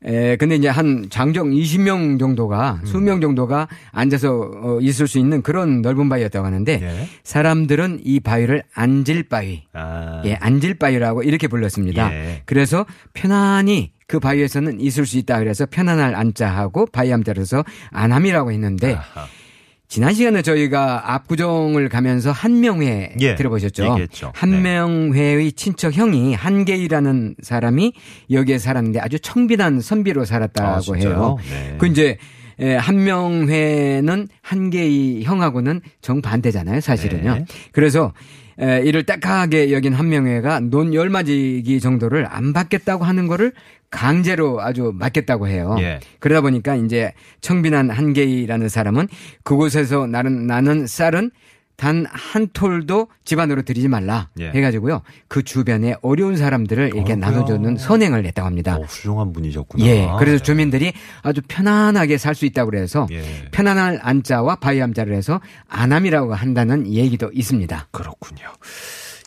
에, 0.08 0.38
근데 0.38 0.56
이제 0.56 0.70
한 0.70 1.08
장정 1.10 1.52
20명 1.52 2.18
정도가, 2.20 2.82
수명 2.86 3.20
정도가 3.20 3.68
앉아서 3.92 4.52
어, 4.64 4.80
있을 4.82 5.08
수 5.08 5.20
있는 5.20 5.42
그런 5.42 5.82
넓은 5.82 6.08
바위였다고 6.08 6.46
하는데, 6.46 6.80
예. 6.82 7.08
사람들은 7.24 8.02
이 8.04 8.20
바위를 8.22 8.64
앉을 8.74 9.24
바위, 9.30 9.64
아. 9.74 10.22
예, 10.26 10.36
앉을 10.36 10.76
바위라고 10.76 11.24
이렇게 11.24 11.48
불렀습니다. 11.48 12.14
예. 12.14 12.42
그래서 12.46 12.86
편안히 13.14 13.92
그 14.08 14.20
바위에서는 14.20 14.80
있을 14.80 15.06
수 15.06 15.18
있다 15.18 15.40
그래서 15.40 15.66
편안할 15.66 16.16
앉자 16.16 16.48
하고 16.48 16.86
바위 16.86 17.12
함자로서 17.12 17.66
안함이라고 17.92 18.52
했는데, 18.52 18.94
아하. 18.94 19.28
지난 19.88 20.14
시간에 20.14 20.42
저희가 20.42 21.14
압구정을 21.14 21.88
가면서 21.88 22.32
한명회 22.32 23.16
예, 23.22 23.36
들어보셨죠? 23.36 23.92
얘기했죠. 23.92 24.28
네. 24.28 24.32
한명회의 24.36 25.54
친척 25.54 25.96
형이 25.96 26.34
한계이라는 26.34 27.36
사람이 27.42 27.94
여기에 28.30 28.58
살았는데 28.58 29.00
아주 29.00 29.18
청빈한 29.20 29.80
선비로 29.80 30.26
살았다고 30.26 30.94
아? 30.94 30.98
해요. 30.98 31.38
네. 31.50 31.76
그 31.78 31.88
이제 31.88 32.18
에, 32.60 32.76
한명회는 32.76 34.28
한계이 34.42 35.24
형하고는 35.24 35.82
정반대잖아요, 36.02 36.82
사실은요. 36.82 37.34
네. 37.36 37.46
그래서 37.72 38.14
에, 38.60 38.82
이를 38.84 39.04
딱하게 39.04 39.72
여긴 39.72 39.94
한명회가 39.94 40.62
논 40.62 40.94
열맞이기 40.94 41.80
정도를 41.80 42.26
안 42.30 42.52
받겠다고 42.54 43.06
하는 43.06 43.28
거를 43.28 43.54
강제로 43.90 44.62
아주 44.62 44.92
맞겠다고 44.94 45.48
해요. 45.48 45.76
예. 45.80 46.00
그러다 46.20 46.42
보니까 46.42 46.76
이제 46.76 47.14
청빈한 47.42 47.90
한계이라는 47.90 48.70
사람은 48.70 49.08
그곳에서 49.44 50.08
나는 50.08 50.46
나는 50.48 50.88
쌀은 50.88 51.32
단 51.78 52.08
한 52.12 52.48
톨도 52.54 53.08
집안으로 53.24 53.62
들이지 53.62 53.88
말라 53.88 54.30
예. 54.40 54.50
해가지고요 54.50 55.04
그 55.28 55.44
주변에 55.44 55.96
어려운 56.02 56.36
사람들을 56.36 56.88
이렇게 56.88 57.14
어이구야. 57.14 57.16
나눠주는 57.18 57.78
선행을 57.78 58.26
했다고 58.26 58.48
합니다. 58.48 58.78
어, 58.78 58.82
훌륭한 58.82 59.32
분이셨구나. 59.32 59.86
예, 59.86 60.08
그래서 60.18 60.40
네. 60.40 60.44
주민들이 60.44 60.92
아주 61.22 61.42
편안하게 61.48 62.18
살 62.18 62.34
수 62.34 62.46
있다고 62.48 62.72
그래서 62.72 63.08
예. 63.12 63.22
편안한 63.52 64.00
안자와 64.02 64.56
바위 64.56 64.82
암자를 64.82 65.14
해서 65.16 65.40
안암이라고 65.70 66.34
한다는 66.34 66.92
얘기도 66.92 67.30
있습니다. 67.32 67.90
그렇군요. 67.92 68.42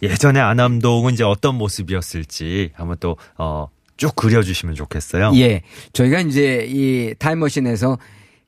예전에 0.02 0.40
안암동은 0.40 1.12
이제 1.14 1.22
어떤 1.24 1.54
모습이었을지 1.56 2.70
한번 2.74 2.96
또, 3.00 3.16
어, 3.38 3.68
쭉 4.00 4.16
그려주시면 4.16 4.74
좋겠어요. 4.76 5.32
예, 5.34 5.60
저희가 5.92 6.20
이제 6.20 6.64
이 6.66 7.14
타임머신에서 7.18 7.98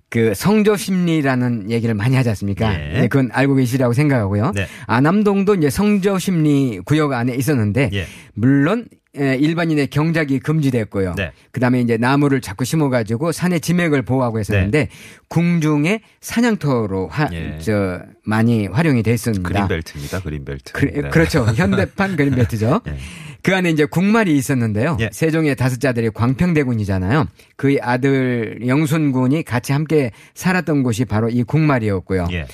그 0.09 0.33
성조 0.35 0.77
심리라는 0.77 1.71
얘기를 1.71 1.95
많이 1.95 2.17
하지 2.17 2.31
않습니까? 2.31 2.73
예. 2.73 3.01
네, 3.01 3.09
그건 3.09 3.29
알고 3.33 3.57
계시라고 3.57 3.93
생각하고요. 3.93 4.53
네. 4.55 4.67
안암동도 4.87 5.57
이제 5.57 5.69
성조 5.69 6.19
심리 6.19 6.81
구역 6.87 7.13
안에 7.13 7.35
있었는데 7.35 7.91
예. 7.93 8.07
물론 8.33 8.87
에, 9.15 9.37
일반인의 9.37 9.89
경작이 9.89 10.39
금지됐고요. 10.39 11.17
네. 11.19 11.33
그다음에 11.51 11.83
이제 11.83 11.99
나무를 11.99 12.41
자꾸 12.41 12.65
심어가지고 12.65 13.33
산의 13.33 13.61
지맥을 13.61 14.03
보호하고 14.03 14.39
했었는데 14.39 14.89
궁중의 15.29 16.01
사냥터로 16.23 17.09
화, 17.09 17.29
예. 17.33 17.59
저 17.61 18.01
많이 18.25 18.67
활용이 18.69 19.03
됐습니다. 19.03 19.49
그린벨트입니다, 19.51 20.21
그린벨트. 20.21 20.73
그, 20.73 20.87
네. 20.87 21.11
그렇죠. 21.11 21.45
현대판 21.45 22.17
그린벨트죠. 22.17 22.81
예. 23.45 23.51
그 23.51 23.57
안에 23.57 23.71
이제 23.71 23.85
궁말이 23.85 24.37
있었는데요. 24.37 24.97
예. 25.01 25.11
세종의 25.13 25.57
다섯째 25.57 25.89
아들이 25.89 26.11
광평대군이잖아요. 26.11 27.27
그의 27.57 27.81
아들 27.83 28.61
영순군이 28.67 29.43
같이 29.43 29.73
함께 29.73 30.13
살았던 30.35 30.83
곳이 30.83 31.05
바로 31.05 31.29
이 31.29 31.43
궁말이었고요. 31.43 32.29
예. 32.33 32.47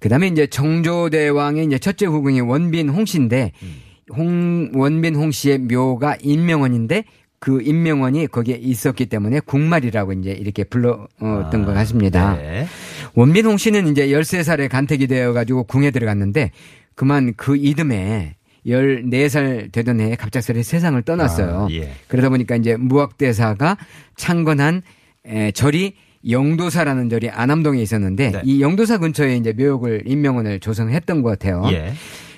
그다음에 0.00 0.26
이제 0.26 0.46
정조대왕의 0.46 1.66
이제 1.66 1.78
첫째 1.78 2.06
후궁이 2.06 2.40
원빈 2.40 2.88
홍씨인데 2.88 3.52
음. 3.62 3.74
홍 4.16 4.72
원빈 4.74 5.14
홍씨의 5.14 5.58
묘가 5.58 6.16
인명원인데 6.20 7.04
그 7.38 7.60
인명원이 7.60 8.28
거기에 8.28 8.56
있었기 8.56 9.06
때문에 9.06 9.40
궁말이라고 9.40 10.12
이제 10.14 10.30
이렇게 10.30 10.64
불렀던 10.64 11.64
것 11.64 11.74
같습니다. 11.74 12.36
네. 12.36 12.66
원빈 13.14 13.46
홍 13.46 13.56
씨는 13.56 13.88
이제 13.88 14.08
13살에 14.08 14.68
간택이 14.68 15.06
되어 15.06 15.32
가지고 15.32 15.64
궁에 15.64 15.90
들어갔는데 15.90 16.52
그만 16.94 17.34
그 17.36 17.56
이듬해 17.56 18.36
14살 18.66 19.72
되던 19.72 20.00
해에 20.00 20.14
갑작스레 20.16 20.62
세상을 20.62 21.00
떠났어요. 21.02 21.66
아, 21.68 21.72
예. 21.72 21.92
그러다 22.08 22.28
보니까 22.28 22.56
이제 22.56 22.76
무학대사가 22.76 23.76
창건한 24.16 24.82
에, 25.26 25.50
절이 25.52 25.94
영도사라는 26.28 27.08
절이 27.08 27.30
안암동에 27.30 27.80
있었는데 27.82 28.30
네. 28.30 28.42
이 28.44 28.60
영도사 28.62 28.98
근처에 28.98 29.36
이제 29.36 29.52
묘역을 29.52 30.04
인명원을 30.06 30.60
조성했던 30.60 31.22
것 31.22 31.30
같아요. 31.30 31.64
예. 31.72 31.92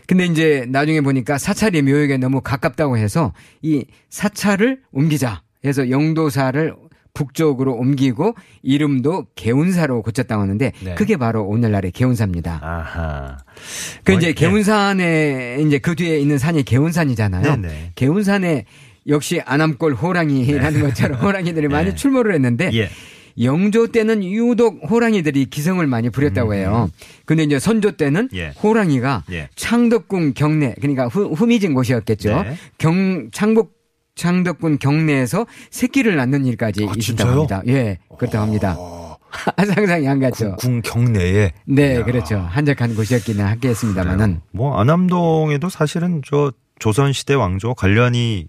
근데 0.07 0.27
이제 0.27 0.67
나중에 0.69 1.01
보니까 1.01 1.39
사찰이 1.39 1.83
묘역에 1.83 2.19
너무 2.19 2.41
가깝다고 2.41 2.99
해서 2.99 3.33
이 3.63 3.85
사찰을 4.11 4.81
옮기자 4.93 5.43
해서 5.65 5.89
영도사를 5.89 6.75
북쪽으로 7.15 7.75
옮기고 7.75 8.35
이름도 8.63 9.27
개운사로 9.37 10.03
고쳤다고 10.03 10.43
하는데 10.43 10.73
네. 10.83 10.95
그게 10.97 11.17
바로 11.17 11.45
오늘날의 11.45 11.93
개운사입니다. 11.93 12.61
아하. 12.63 13.39
그 14.03 14.13
어, 14.13 14.17
이제 14.17 14.29
예. 14.29 14.33
개운산에 14.33 15.59
이제 15.67 15.79
그 15.79 15.95
뒤에 15.95 16.19
있는 16.19 16.39
산이 16.39 16.65
개운산이잖아요. 16.65 17.57
네네. 17.57 17.93
개운산에 17.95 18.67
역시 19.07 19.41
안암골 19.45 19.95
호랑이라는 19.95 20.81
것처럼 20.81 21.21
호랑이들이 21.21 21.69
많이 21.69 21.91
네. 21.91 21.95
출몰을 21.95 22.35
했는데 22.35 22.71
예. 22.75 22.91
영조 23.41 23.89
때는 23.89 24.23
유독 24.25 24.81
호랑이들이 24.89 25.47
기승을 25.47 25.87
많이 25.87 26.11
부렸다고 26.11 26.55
해요. 26.55 26.89
근데 27.25 27.43
이제 27.43 27.59
선조 27.59 27.93
때는 27.93 28.29
음. 28.33 28.37
예. 28.37 28.53
호랑이가 28.63 29.25
예. 29.31 29.49
창덕궁 29.57 30.35
경내 30.35 30.75
그러니까 30.81 31.07
후, 31.07 31.33
후미진 31.33 31.75
곳이었겠죠. 31.75 32.43
네. 32.43 32.57
경 32.79 33.31
창복 33.33 33.74
창덕군 34.15 34.79
경내에서 34.79 35.47
새끼를 35.71 36.17
낳는 36.17 36.47
일까지 36.47 36.87
아, 36.89 36.93
있었다고? 36.97 37.31
합니다. 37.31 37.63
예, 37.67 37.99
그렇다고 38.19 38.45
합니다. 38.45 38.77
상상이 39.75 40.07
안 40.07 40.21
갔죠. 40.21 40.55
궁, 40.57 40.81
궁 40.81 40.83
경내에. 40.83 41.53
네, 41.67 41.95
이야. 41.95 42.05
그렇죠. 42.05 42.39
한적한 42.39 42.95
곳이었기는 42.95 43.45
하겠습니다만은 43.45 44.41
뭐 44.53 44.79
안암동에도 44.79 45.69
사실은 45.69 46.23
저 46.25 46.53
조선 46.79 47.13
시대 47.13 47.35
왕조 47.35 47.75
관련이 47.75 48.47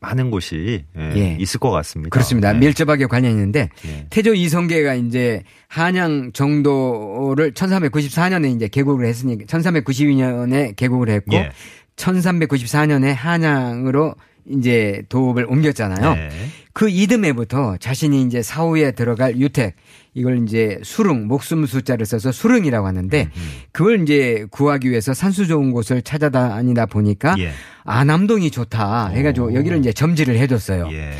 많은 0.00 0.30
곳이 0.30 0.84
예, 0.98 1.12
예. 1.16 1.36
있을 1.40 1.58
것 1.58 1.70
같습니다. 1.70 2.10
그렇습니다. 2.10 2.52
네. 2.52 2.58
밀접하게 2.58 3.06
관련이 3.06 3.32
있는데 3.34 3.70
예. 3.86 4.06
태조 4.10 4.34
이성계가 4.34 4.94
이제 4.94 5.42
한양 5.68 6.32
정도를 6.32 7.52
1394년에 7.52 8.54
이제 8.54 8.68
개국을 8.68 9.06
했으니까 9.06 9.44
1392년에 9.46 10.76
개국을 10.76 11.08
했고 11.08 11.34
예. 11.36 11.50
1394년에 11.96 13.14
한양으로 13.14 14.14
이제 14.50 15.02
도읍을 15.08 15.46
옮겼잖아요. 15.48 16.14
네. 16.14 16.30
그 16.72 16.90
이듬해부터 16.90 17.78
자신이 17.78 18.22
이제 18.22 18.42
사후에 18.42 18.90
들어갈 18.90 19.36
유택 19.38 19.76
이걸 20.12 20.42
이제 20.42 20.78
수릉 20.82 21.26
목숨 21.26 21.64
숫자를 21.64 22.04
써서 22.04 22.30
수릉이라고 22.32 22.86
하는데 22.86 23.30
음, 23.34 23.52
그걸 23.72 24.02
이제 24.02 24.46
구하기 24.50 24.90
위해서 24.90 25.14
산수 25.14 25.46
좋은 25.46 25.72
곳을 25.72 26.02
찾아다니다 26.02 26.86
보니까 26.86 27.34
예. 27.38 27.52
아 27.84 28.04
남동이 28.04 28.50
좋다 28.50 29.08
해가지고 29.08 29.46
오. 29.46 29.54
여기를 29.54 29.78
이제 29.78 29.92
점지를 29.92 30.36
해줬어요. 30.36 30.90
예. 30.92 31.12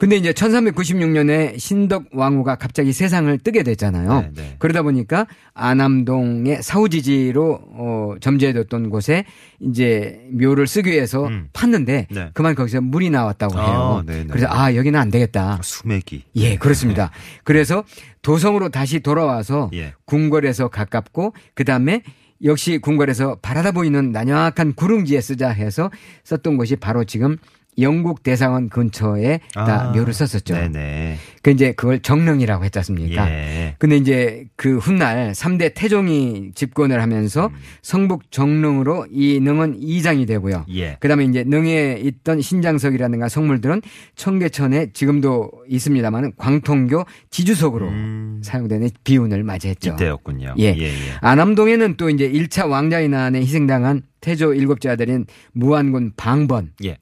근데 0.00 0.16
이제 0.16 0.32
1396년에 0.32 1.58
신덕 1.58 2.06
왕후가 2.14 2.54
갑자기 2.54 2.90
세상을 2.90 3.36
뜨게 3.40 3.62
됐잖아요. 3.62 4.20
네, 4.20 4.30
네. 4.34 4.56
그러다 4.58 4.80
보니까 4.80 5.26
아남동의 5.52 6.62
사후지지로 6.62 7.60
어, 7.74 8.14
점지해뒀던 8.18 8.88
곳에 8.88 9.26
이제 9.60 10.26
묘를 10.32 10.66
쓰기 10.66 10.92
위해서 10.92 11.26
음. 11.26 11.50
팠는데 11.52 12.06
네. 12.10 12.30
그만 12.32 12.54
거기서 12.54 12.80
물이 12.80 13.10
나왔다고 13.10 13.58
아, 13.58 13.66
해요. 13.66 14.02
네, 14.06 14.20
네. 14.20 14.26
그래서 14.26 14.46
아 14.48 14.74
여기는 14.74 14.98
안 14.98 15.10
되겠다. 15.10 15.60
수맥이. 15.62 16.24
예, 16.36 16.56
그렇습니다. 16.56 17.10
그래서 17.44 17.84
도성으로 18.22 18.70
다시 18.70 19.00
돌아와서 19.00 19.68
예. 19.74 19.92
궁궐에서 20.06 20.68
가깝고 20.68 21.34
그 21.52 21.64
다음에 21.64 22.02
역시 22.42 22.78
궁궐에서 22.78 23.36
바라다 23.42 23.72
보이는 23.72 24.12
난약한 24.12 24.72
구릉지에 24.72 25.20
쓰자 25.20 25.50
해서 25.50 25.90
썼던 26.24 26.56
곳이 26.56 26.76
바로 26.76 27.04
지금 27.04 27.36
영국 27.80 28.22
대사관 28.22 28.68
근처에 28.68 29.40
다 29.54 29.88
아, 29.88 29.92
묘를 29.92 30.12
썼었죠. 30.12 30.54
네네. 30.54 31.16
그 31.42 31.50
이제 31.50 31.72
그걸 31.72 32.00
정릉이라고 32.00 32.64
했지 32.64 32.78
않습니까? 32.78 33.30
예. 33.30 33.74
근데 33.78 33.96
이제 33.96 34.44
그 34.56 34.78
훗날 34.78 35.32
3대 35.32 35.72
태종이 35.74 36.50
집권을 36.54 37.00
하면서 37.00 37.46
음. 37.46 37.54
성북 37.82 38.30
정릉으로 38.30 39.06
이 39.10 39.40
능은 39.40 39.76
이장이 39.80 40.26
되고요. 40.26 40.66
예. 40.74 40.96
그다음에 41.00 41.24
이제 41.24 41.44
능에 41.44 42.00
있던 42.02 42.40
신장석이라든가 42.40 43.28
성물들은 43.28 43.82
청계천에 44.16 44.92
지금도 44.92 45.50
있습니다만은 45.68 46.32
광통교 46.36 47.04
지주석으로 47.30 47.88
음. 47.88 48.40
사용되는 48.44 48.90
비운을 49.04 49.42
맞이했죠. 49.42 49.92
이때였군요. 49.94 50.54
예. 50.58 50.74
예, 50.76 50.84
예. 50.84 50.92
안암동에는 51.20 51.96
또 51.96 52.10
이제 52.10 52.30
1차 52.30 52.68
왕자의 52.68 53.08
난에 53.08 53.40
희생당한 53.40 54.02
태조 54.20 54.54
일곱째 54.54 54.90
아들인 54.90 55.26
무안군 55.52 56.12
방번 56.16 56.72
예. 56.84 56.98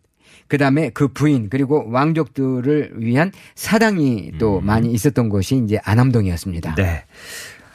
그다음에 0.48 0.90
그 0.90 1.08
부인 1.08 1.48
그리고 1.50 1.84
왕족들을 1.90 2.92
위한 2.96 3.32
사당이 3.54 4.32
또 4.38 4.60
많이 4.60 4.90
있었던 4.92 5.28
곳이 5.28 5.62
이제 5.64 5.78
안암동이었습니다. 5.84 6.74
네. 6.76 7.04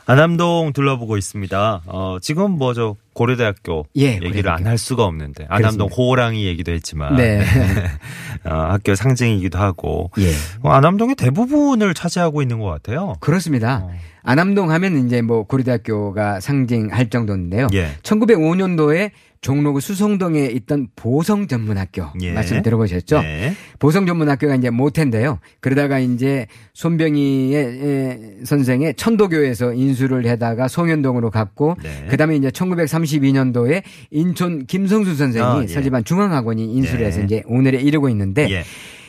안암동 0.06 0.74
둘러보고 0.74 1.16
있습니다. 1.16 1.84
어, 1.86 2.18
지금 2.22 2.52
뭐 2.52 2.74
저 2.74 2.96
고려대학교 3.14 3.86
예, 3.96 4.20
얘기를. 4.22 4.50
안 4.52 4.66
할 4.68 4.78
수가 4.78 5.06
없는데 5.06 5.46
안암동 5.48 5.88
그렇습니다. 5.88 5.96
호랑이 5.96 6.46
얘기도 6.46 6.74
했지만 6.74 7.16
네. 7.16 7.42
어, 8.44 8.50
학교 8.54 8.96
상징이기도 8.96 9.58
하고 9.58 10.12
예. 10.18 10.32
어, 10.62 10.72
안암동의 10.72 11.16
대부분을 11.16 11.94
차지하고 11.94 12.42
있는 12.42 12.60
것 12.60 12.66
같아요. 12.66 13.16
그렇습니다. 13.22 13.84
어. 13.86 13.92
안암동 14.24 14.72
하면 14.72 15.06
이제 15.06 15.22
뭐 15.22 15.44
고려대학교가 15.44 16.42
상징할 16.42 17.10
정도인데요. 17.10 17.68
예. 17.74 17.92
1905년도에 18.04 19.12
종로구 19.44 19.82
수성동에 19.82 20.46
있던 20.46 20.88
보성 20.96 21.48
전문학교 21.48 22.06
예. 22.22 22.32
말씀 22.32 22.62
들어보셨죠? 22.62 23.22
네. 23.22 23.54
보성 23.78 24.06
전문학교가 24.06 24.56
이제 24.56 24.70
모태인데요. 24.70 25.40
그러다가 25.60 26.00
이제 26.00 26.48
손병희의 26.74 27.56
에, 27.56 28.20
선생의 28.46 28.96
천도교에서 28.96 29.74
인수를 29.74 30.26
해다가 30.26 30.70
송현동으로 30.70 31.30
갔고 31.30 31.76
네. 31.84 32.08
그다음에 32.10 32.38
이제 32.38 32.48
1932년도에 32.48 33.84
인천 34.12 34.66
김성수 34.66 35.16
선생이 35.16 35.46
아, 35.46 35.62
예. 35.62 35.68
설립한 35.68 36.06
중앙학원이 36.06 36.74
인수를 36.76 37.02
네. 37.02 37.06
해서 37.08 37.22
이제 37.22 37.44
오늘에 37.46 37.82
이르고 37.82 38.08
있는데 38.10 38.50
예. 38.50 38.64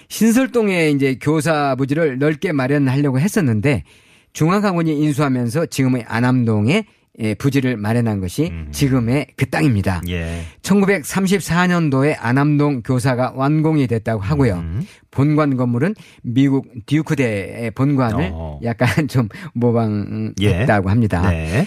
신설동에 0.08 0.90
이제 0.90 1.16
교사 1.20 1.76
부지를 1.76 2.18
넓게 2.18 2.50
마련하려고 2.50 3.20
했었는데 3.20 3.84
중앙학원이 4.32 4.98
인수하면서 4.98 5.66
지금의 5.66 6.04
안암동에 6.08 6.86
예, 7.20 7.34
부지를 7.34 7.76
마련한 7.76 8.20
것이 8.20 8.48
음. 8.50 8.68
지금의 8.72 9.28
그 9.36 9.48
땅입니다. 9.48 10.02
예. 10.08 10.42
1934년도에 10.62 12.16
안암동 12.18 12.82
교사가 12.82 13.32
완공이 13.36 13.86
됐다고 13.86 14.20
하고요. 14.20 14.54
음. 14.54 14.86
본관 15.12 15.56
건물은 15.56 15.94
미국 16.22 16.66
듀크대의 16.86 17.70
본관을 17.70 18.30
어. 18.32 18.58
약간 18.64 19.06
좀 19.06 19.28
모방했다고 19.52 20.42
예. 20.42 20.90
합니다. 20.90 21.30
네. 21.30 21.66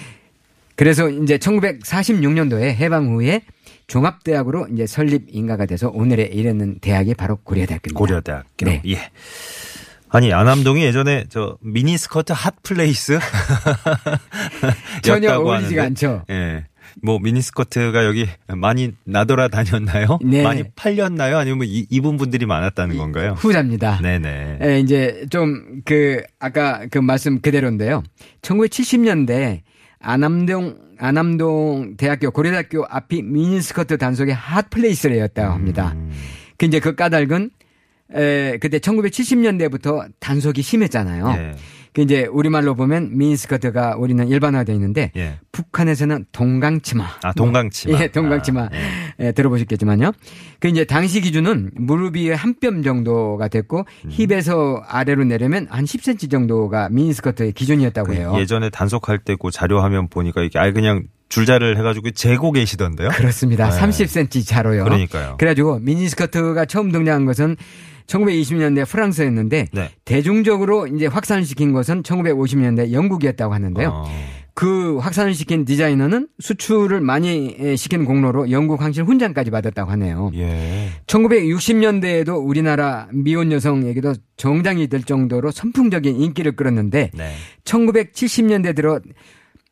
그래서 0.76 1.10
이제 1.10 1.38
1946년도에 1.38 2.64
해방 2.76 3.08
후에 3.08 3.42
종합대학으로 3.88 4.68
이제 4.74 4.86
설립 4.86 5.28
인가가 5.30 5.66
돼서 5.66 5.90
오늘에 5.90 6.24
이르는 6.24 6.80
대학이 6.80 7.14
바로 7.16 7.38
고려대학교입니다. 7.38 7.98
고려대학교. 7.98 8.66
네. 8.66 8.82
예. 8.88 8.98
아니 10.10 10.32
안암동이 10.34 10.84
예전에 10.84 11.26
저 11.30 11.58
미니스커트 11.62 12.34
hot 12.36 12.67
place 12.67 13.20
전혀 15.04 15.28
였다고 15.28 15.50
어울리지가 15.50 15.82
하는데, 15.84 16.06
않죠. 16.08 16.24
예. 16.30 16.66
뭐 17.04 17.20
미니스커트가 17.20 18.06
여기 18.06 18.28
많이 18.48 18.94
나돌아 19.04 19.50
다녔나요? 19.50 20.20
네. 20.24 20.42
많이 20.42 20.64
팔렸나요? 20.76 21.38
아니면 21.38 21.58
뭐 21.60 21.66
이, 21.66 21.86
입은 21.90 22.18
분들이 22.18 22.46
많았다는 22.46 22.98
건가요? 22.98 23.34
후자입니다. 23.34 24.00
네네. 24.02 24.60
예, 24.64 24.80
이제 24.80 25.26
좀 25.30 25.82
그 25.86 26.22
아까 26.40 26.86
그 26.90 26.98
말씀 26.98 27.40
그대로인데요. 27.40 28.04
1970년대 28.42 29.62
안암동 30.00 30.78
안암동 31.00 31.96
대학교 31.98 32.32
고려대학교 32.32 32.86
앞이 32.90 33.22
미니스커트 33.22 33.98
단속의 33.98 34.34
핫플레이스였다고 34.34 35.54
합니다. 35.54 35.94
음. 35.96 36.12
그 36.58 36.66
이제 36.66 36.80
그 36.80 36.96
까닭은 36.96 37.52
에 38.14 38.58
그때 38.60 38.80
1970년대부터 38.80 40.08
단속이 40.20 40.62
심했잖아요. 40.62 41.36
예. 41.38 41.52
그 41.94 42.02
이제 42.02 42.26
우리말로 42.32 42.76
보면 42.76 43.18
미니스커트가 43.18 43.96
우리는 43.98 44.28
일반화되어 44.28 44.74
있는데 44.76 45.12
예. 45.16 45.40
북한에서는 45.52 46.26
동강치마. 46.32 47.04
아 47.24 47.34
동강치마. 47.34 48.00
예, 48.00 48.08
동강치마. 48.10 48.62
아, 48.62 48.70
예. 48.72 49.26
예, 49.28 49.32
들어보셨겠지만요. 49.32 50.12
그 50.60 50.68
이제 50.68 50.86
당시 50.86 51.22
기준은 51.22 51.72
무릎 51.76 52.16
위에 52.16 52.34
한 52.34 52.54
뼘 52.62 52.84
정도가 52.84 53.48
됐고 53.48 53.86
음. 54.06 54.10
힙에서 54.12 54.84
아래로 54.88 55.24
내려면 55.26 55.68
한 55.70 55.86
10cm 55.86 56.30
정도가 56.30 56.90
미니스커트의 56.90 57.54
기준이었다고 57.54 58.14
해요. 58.14 58.32
그 58.36 58.42
예전에 58.42 58.70
단속할 58.70 59.20
때 59.20 59.36
그 59.40 59.50
자료 59.52 59.82
화면 59.82 60.08
보니까 60.08 60.42
이게 60.44 60.58
아예 60.60 60.72
그냥 60.72 61.04
줄자를 61.30 61.78
해가지고 61.78 62.12
재고 62.12 62.52
계시던데요? 62.52 63.10
그렇습니다. 63.10 63.70
네. 63.70 63.80
30cm 63.80 64.48
자로요. 64.48 64.84
그러니까요. 64.86 65.36
그래가지고 65.38 65.80
미니스커트가 65.80 66.66
처음 66.66 66.92
등장한 66.92 67.26
것은 67.26 67.56
1920년대 68.08 68.88
프랑스였는데 68.88 69.68
네. 69.72 69.90
대중적으로 70.06 70.88
이제 70.88 71.06
확산을 71.06 71.46
시킨 71.46 71.74
것은 71.74 72.04
1950년대 72.04 72.92
영국이었다고 72.92 73.54
하는데요. 73.54 73.90
어. 73.90 74.06
그 74.58 74.98
확산을 74.98 75.36
시킨 75.36 75.66
디자이너는 75.66 76.30
수출을 76.40 77.00
많이 77.00 77.76
시킨 77.78 78.06
공로로 78.06 78.50
영국 78.50 78.82
황실 78.82 79.04
훈장까지 79.04 79.52
받았다고 79.52 79.92
하네요. 79.92 80.32
예. 80.34 80.90
1960년대에도 81.06 82.44
우리나라 82.44 83.08
미혼 83.14 83.52
여성에게도 83.52 84.16
정장이 84.36 84.88
될 84.88 85.04
정도로 85.04 85.52
선풍적인 85.52 86.20
인기를 86.20 86.56
끌었는데 86.56 87.12
네. 87.14 87.34
1970년대 87.66 88.76
들어 88.76 89.00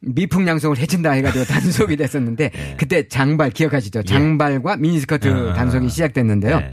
미풍양성을 0.01 0.77
해친다 0.77 1.11
해가지고 1.13 1.45
단속이 1.49 1.97
됐었는데 1.97 2.49
네. 2.49 2.75
그때 2.77 3.07
장발 3.07 3.49
기억하시죠? 3.49 4.03
장발과 4.03 4.77
미니스커트 4.77 5.27
아. 5.29 5.53
단속이 5.53 5.89
시작됐는데요. 5.89 6.59
네. 6.59 6.71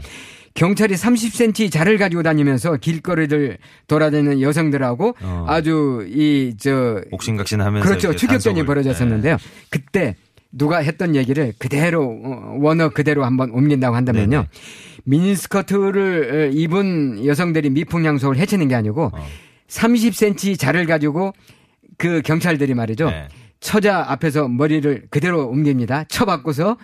경찰이 0.55 0.93
30cm 0.93 1.71
자를 1.71 1.97
가지고 1.97 2.21
다니면서 2.23 2.77
길거리를 2.77 3.57
돌아다니는 3.87 4.41
여성들하고 4.41 5.15
어. 5.21 5.45
아주 5.47 6.05
이 6.09 6.55
저 6.59 7.01
옥신각신하면서 7.11 7.87
그렇죠 7.87 8.15
추격전이 8.15 8.63
벌어졌었는데요. 8.65 9.37
네. 9.37 9.43
그때 9.69 10.15
누가 10.51 10.77
했던 10.77 11.15
얘기를 11.15 11.53
그대로 11.57 12.03
어, 12.03 12.57
원어 12.59 12.89
그대로 12.89 13.25
한번 13.25 13.49
옮긴다고 13.51 13.95
한다면요. 13.95 14.29
네네. 14.37 14.47
미니스커트를 15.05 16.51
입은 16.53 17.25
여성들이 17.25 17.69
미풍양속을 17.71 18.37
해치는 18.37 18.67
게 18.67 18.75
아니고 18.75 19.11
어. 19.13 19.25
30cm 19.67 20.59
자를 20.59 20.85
가지고 20.85 21.33
그 21.97 22.21
경찰들이 22.23 22.73
말이죠. 22.75 23.09
네. 23.09 23.27
처자 23.59 24.05
앞에서 24.11 24.47
머리를 24.47 25.07
그대로 25.09 25.47
옮깁니다. 25.47 26.03
쳐받고서 26.09 26.77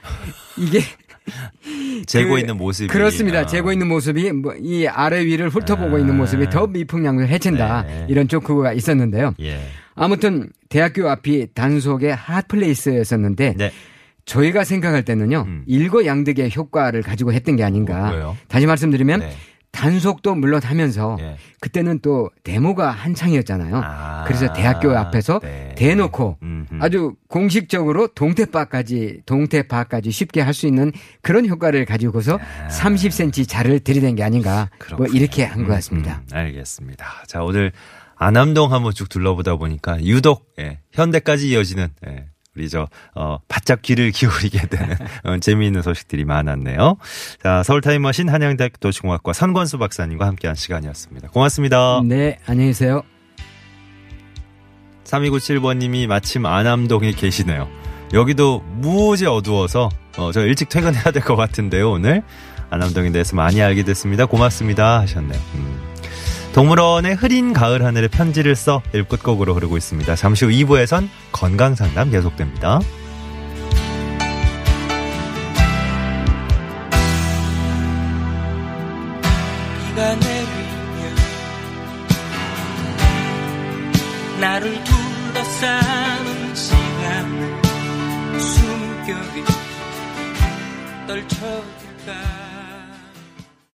이게 0.57 0.79
재고 2.05 2.33
그- 2.33 2.39
있는 2.39 2.57
모습이 2.57 2.87
그렇습니다. 2.87 3.39
아. 3.39 3.45
재고 3.45 3.71
있는 3.71 3.87
모습이 3.87 4.31
뭐이 4.31 4.87
아래 4.87 5.25
위를 5.25 5.49
훑어보고 5.49 5.95
아. 5.97 5.99
있는 5.99 6.15
모습이 6.17 6.49
더 6.49 6.67
미풍양을 6.67 7.27
해친다. 7.27 7.83
네. 7.83 8.05
이런 8.09 8.27
조크가 8.27 8.73
있었는데요. 8.73 9.33
예. 9.41 9.59
아무튼 9.95 10.49
대학교 10.69 11.09
앞이 11.09 11.47
단속의 11.53 12.15
핫플레이스였었는데 12.15 13.55
네. 13.57 13.71
저희가 14.25 14.63
생각할 14.63 15.03
때는요 15.03 15.43
음. 15.47 15.63
일거양득의 15.65 16.51
효과를 16.55 17.01
가지고 17.01 17.33
했던 17.33 17.55
게 17.55 17.63
아닌가. 17.63 18.09
뭐예요? 18.09 18.37
다시 18.47 18.65
말씀드리면 18.67 19.19
네. 19.21 19.31
단속도 19.71 20.35
물론 20.35 20.61
하면서 20.63 21.15
예. 21.19 21.37
그때는 21.61 21.99
또 22.01 22.29
데모가 22.43 22.89
한창이었잖아요. 22.91 23.81
아. 23.83 24.23
그래서 24.25 24.51
대학교 24.53 24.97
앞에서 24.97 25.39
네. 25.41 25.73
대놓고 25.77 26.37
음흠. 26.41 26.79
아주 26.81 27.15
공식적으로 27.27 28.07
동태파까지 28.07 29.21
동태파까지 29.25 30.11
쉽게 30.11 30.41
할 30.41 30.53
수 30.53 30.67
있는 30.67 30.91
그런 31.21 31.47
효과를 31.47 31.85
가지고서 31.85 32.39
30cm 32.69 33.47
자를 33.47 33.79
들이댄 33.79 34.15
게 34.15 34.23
아닌가. 34.23 34.51
뭐 34.55 34.61
아. 34.61 34.69
그렇군요. 34.79 35.13
이렇게 35.13 35.43
한 35.45 35.63
것 35.65 35.73
같습니다. 35.75 36.15
음, 36.17 36.27
음, 36.33 36.37
알겠습니다. 36.37 37.05
자, 37.27 37.43
오늘 37.43 37.71
안암동 38.15 38.73
한번 38.73 38.93
쭉 38.93 39.07
둘러보다 39.07 39.55
보니까 39.55 40.03
유독 40.03 40.47
예, 40.59 40.79
현대까지 40.91 41.49
이어지는 41.49 41.87
예, 42.07 42.25
우리 42.59 42.67
저 42.69 42.89
어, 43.15 43.39
바짝 43.47 43.81
귀를 43.81 44.11
기울이게 44.11 44.67
되는 44.67 44.95
어, 45.23 45.37
재미있는 45.39 45.81
소식들이 45.81 46.25
많았네요. 46.25 46.97
자, 47.41 47.63
서울 47.63 47.79
타임머신 47.81 48.27
한양대학교 48.27 48.77
도시공학과 48.81 49.31
선권수 49.31 49.77
박사님과 49.77 50.27
함께한 50.27 50.55
시간이었습니다. 50.55 51.29
고맙습니다. 51.29 52.01
네, 52.03 52.37
안녕히 52.45 52.69
계세요. 52.71 53.01
3297번님이 55.05 56.05
마침 56.07 56.45
안암동에 56.45 57.13
계시네요. 57.13 57.67
여기도 58.13 58.59
무지 58.75 59.25
어두워서 59.25 59.89
어, 60.17 60.31
저 60.33 60.41
일찍 60.45 60.67
퇴근해야 60.69 61.11
될 61.11 61.23
것 61.23 61.35
같은데요. 61.35 61.91
오늘 61.91 62.23
안암동에 62.69 63.11
대해서 63.11 63.35
많이 63.35 63.61
알게 63.61 63.83
됐습니다. 63.83 64.25
고맙습니다 64.25 64.99
하셨네요. 64.99 65.39
음. 65.55 65.88
동물원의 66.59 67.15
흐린 67.15 67.53
가을 67.53 67.85
하늘에 67.85 68.09
편지를 68.09 68.53
써 68.53 68.81
일끝곡으로 68.91 69.53
흐르고 69.53 69.77
있습니다. 69.77 70.13
잠시 70.17 70.43
후 70.43 70.51
2부에선 70.51 71.07
건강 71.31 71.73
상담 71.73 72.11
계속됩니다. 72.11 72.81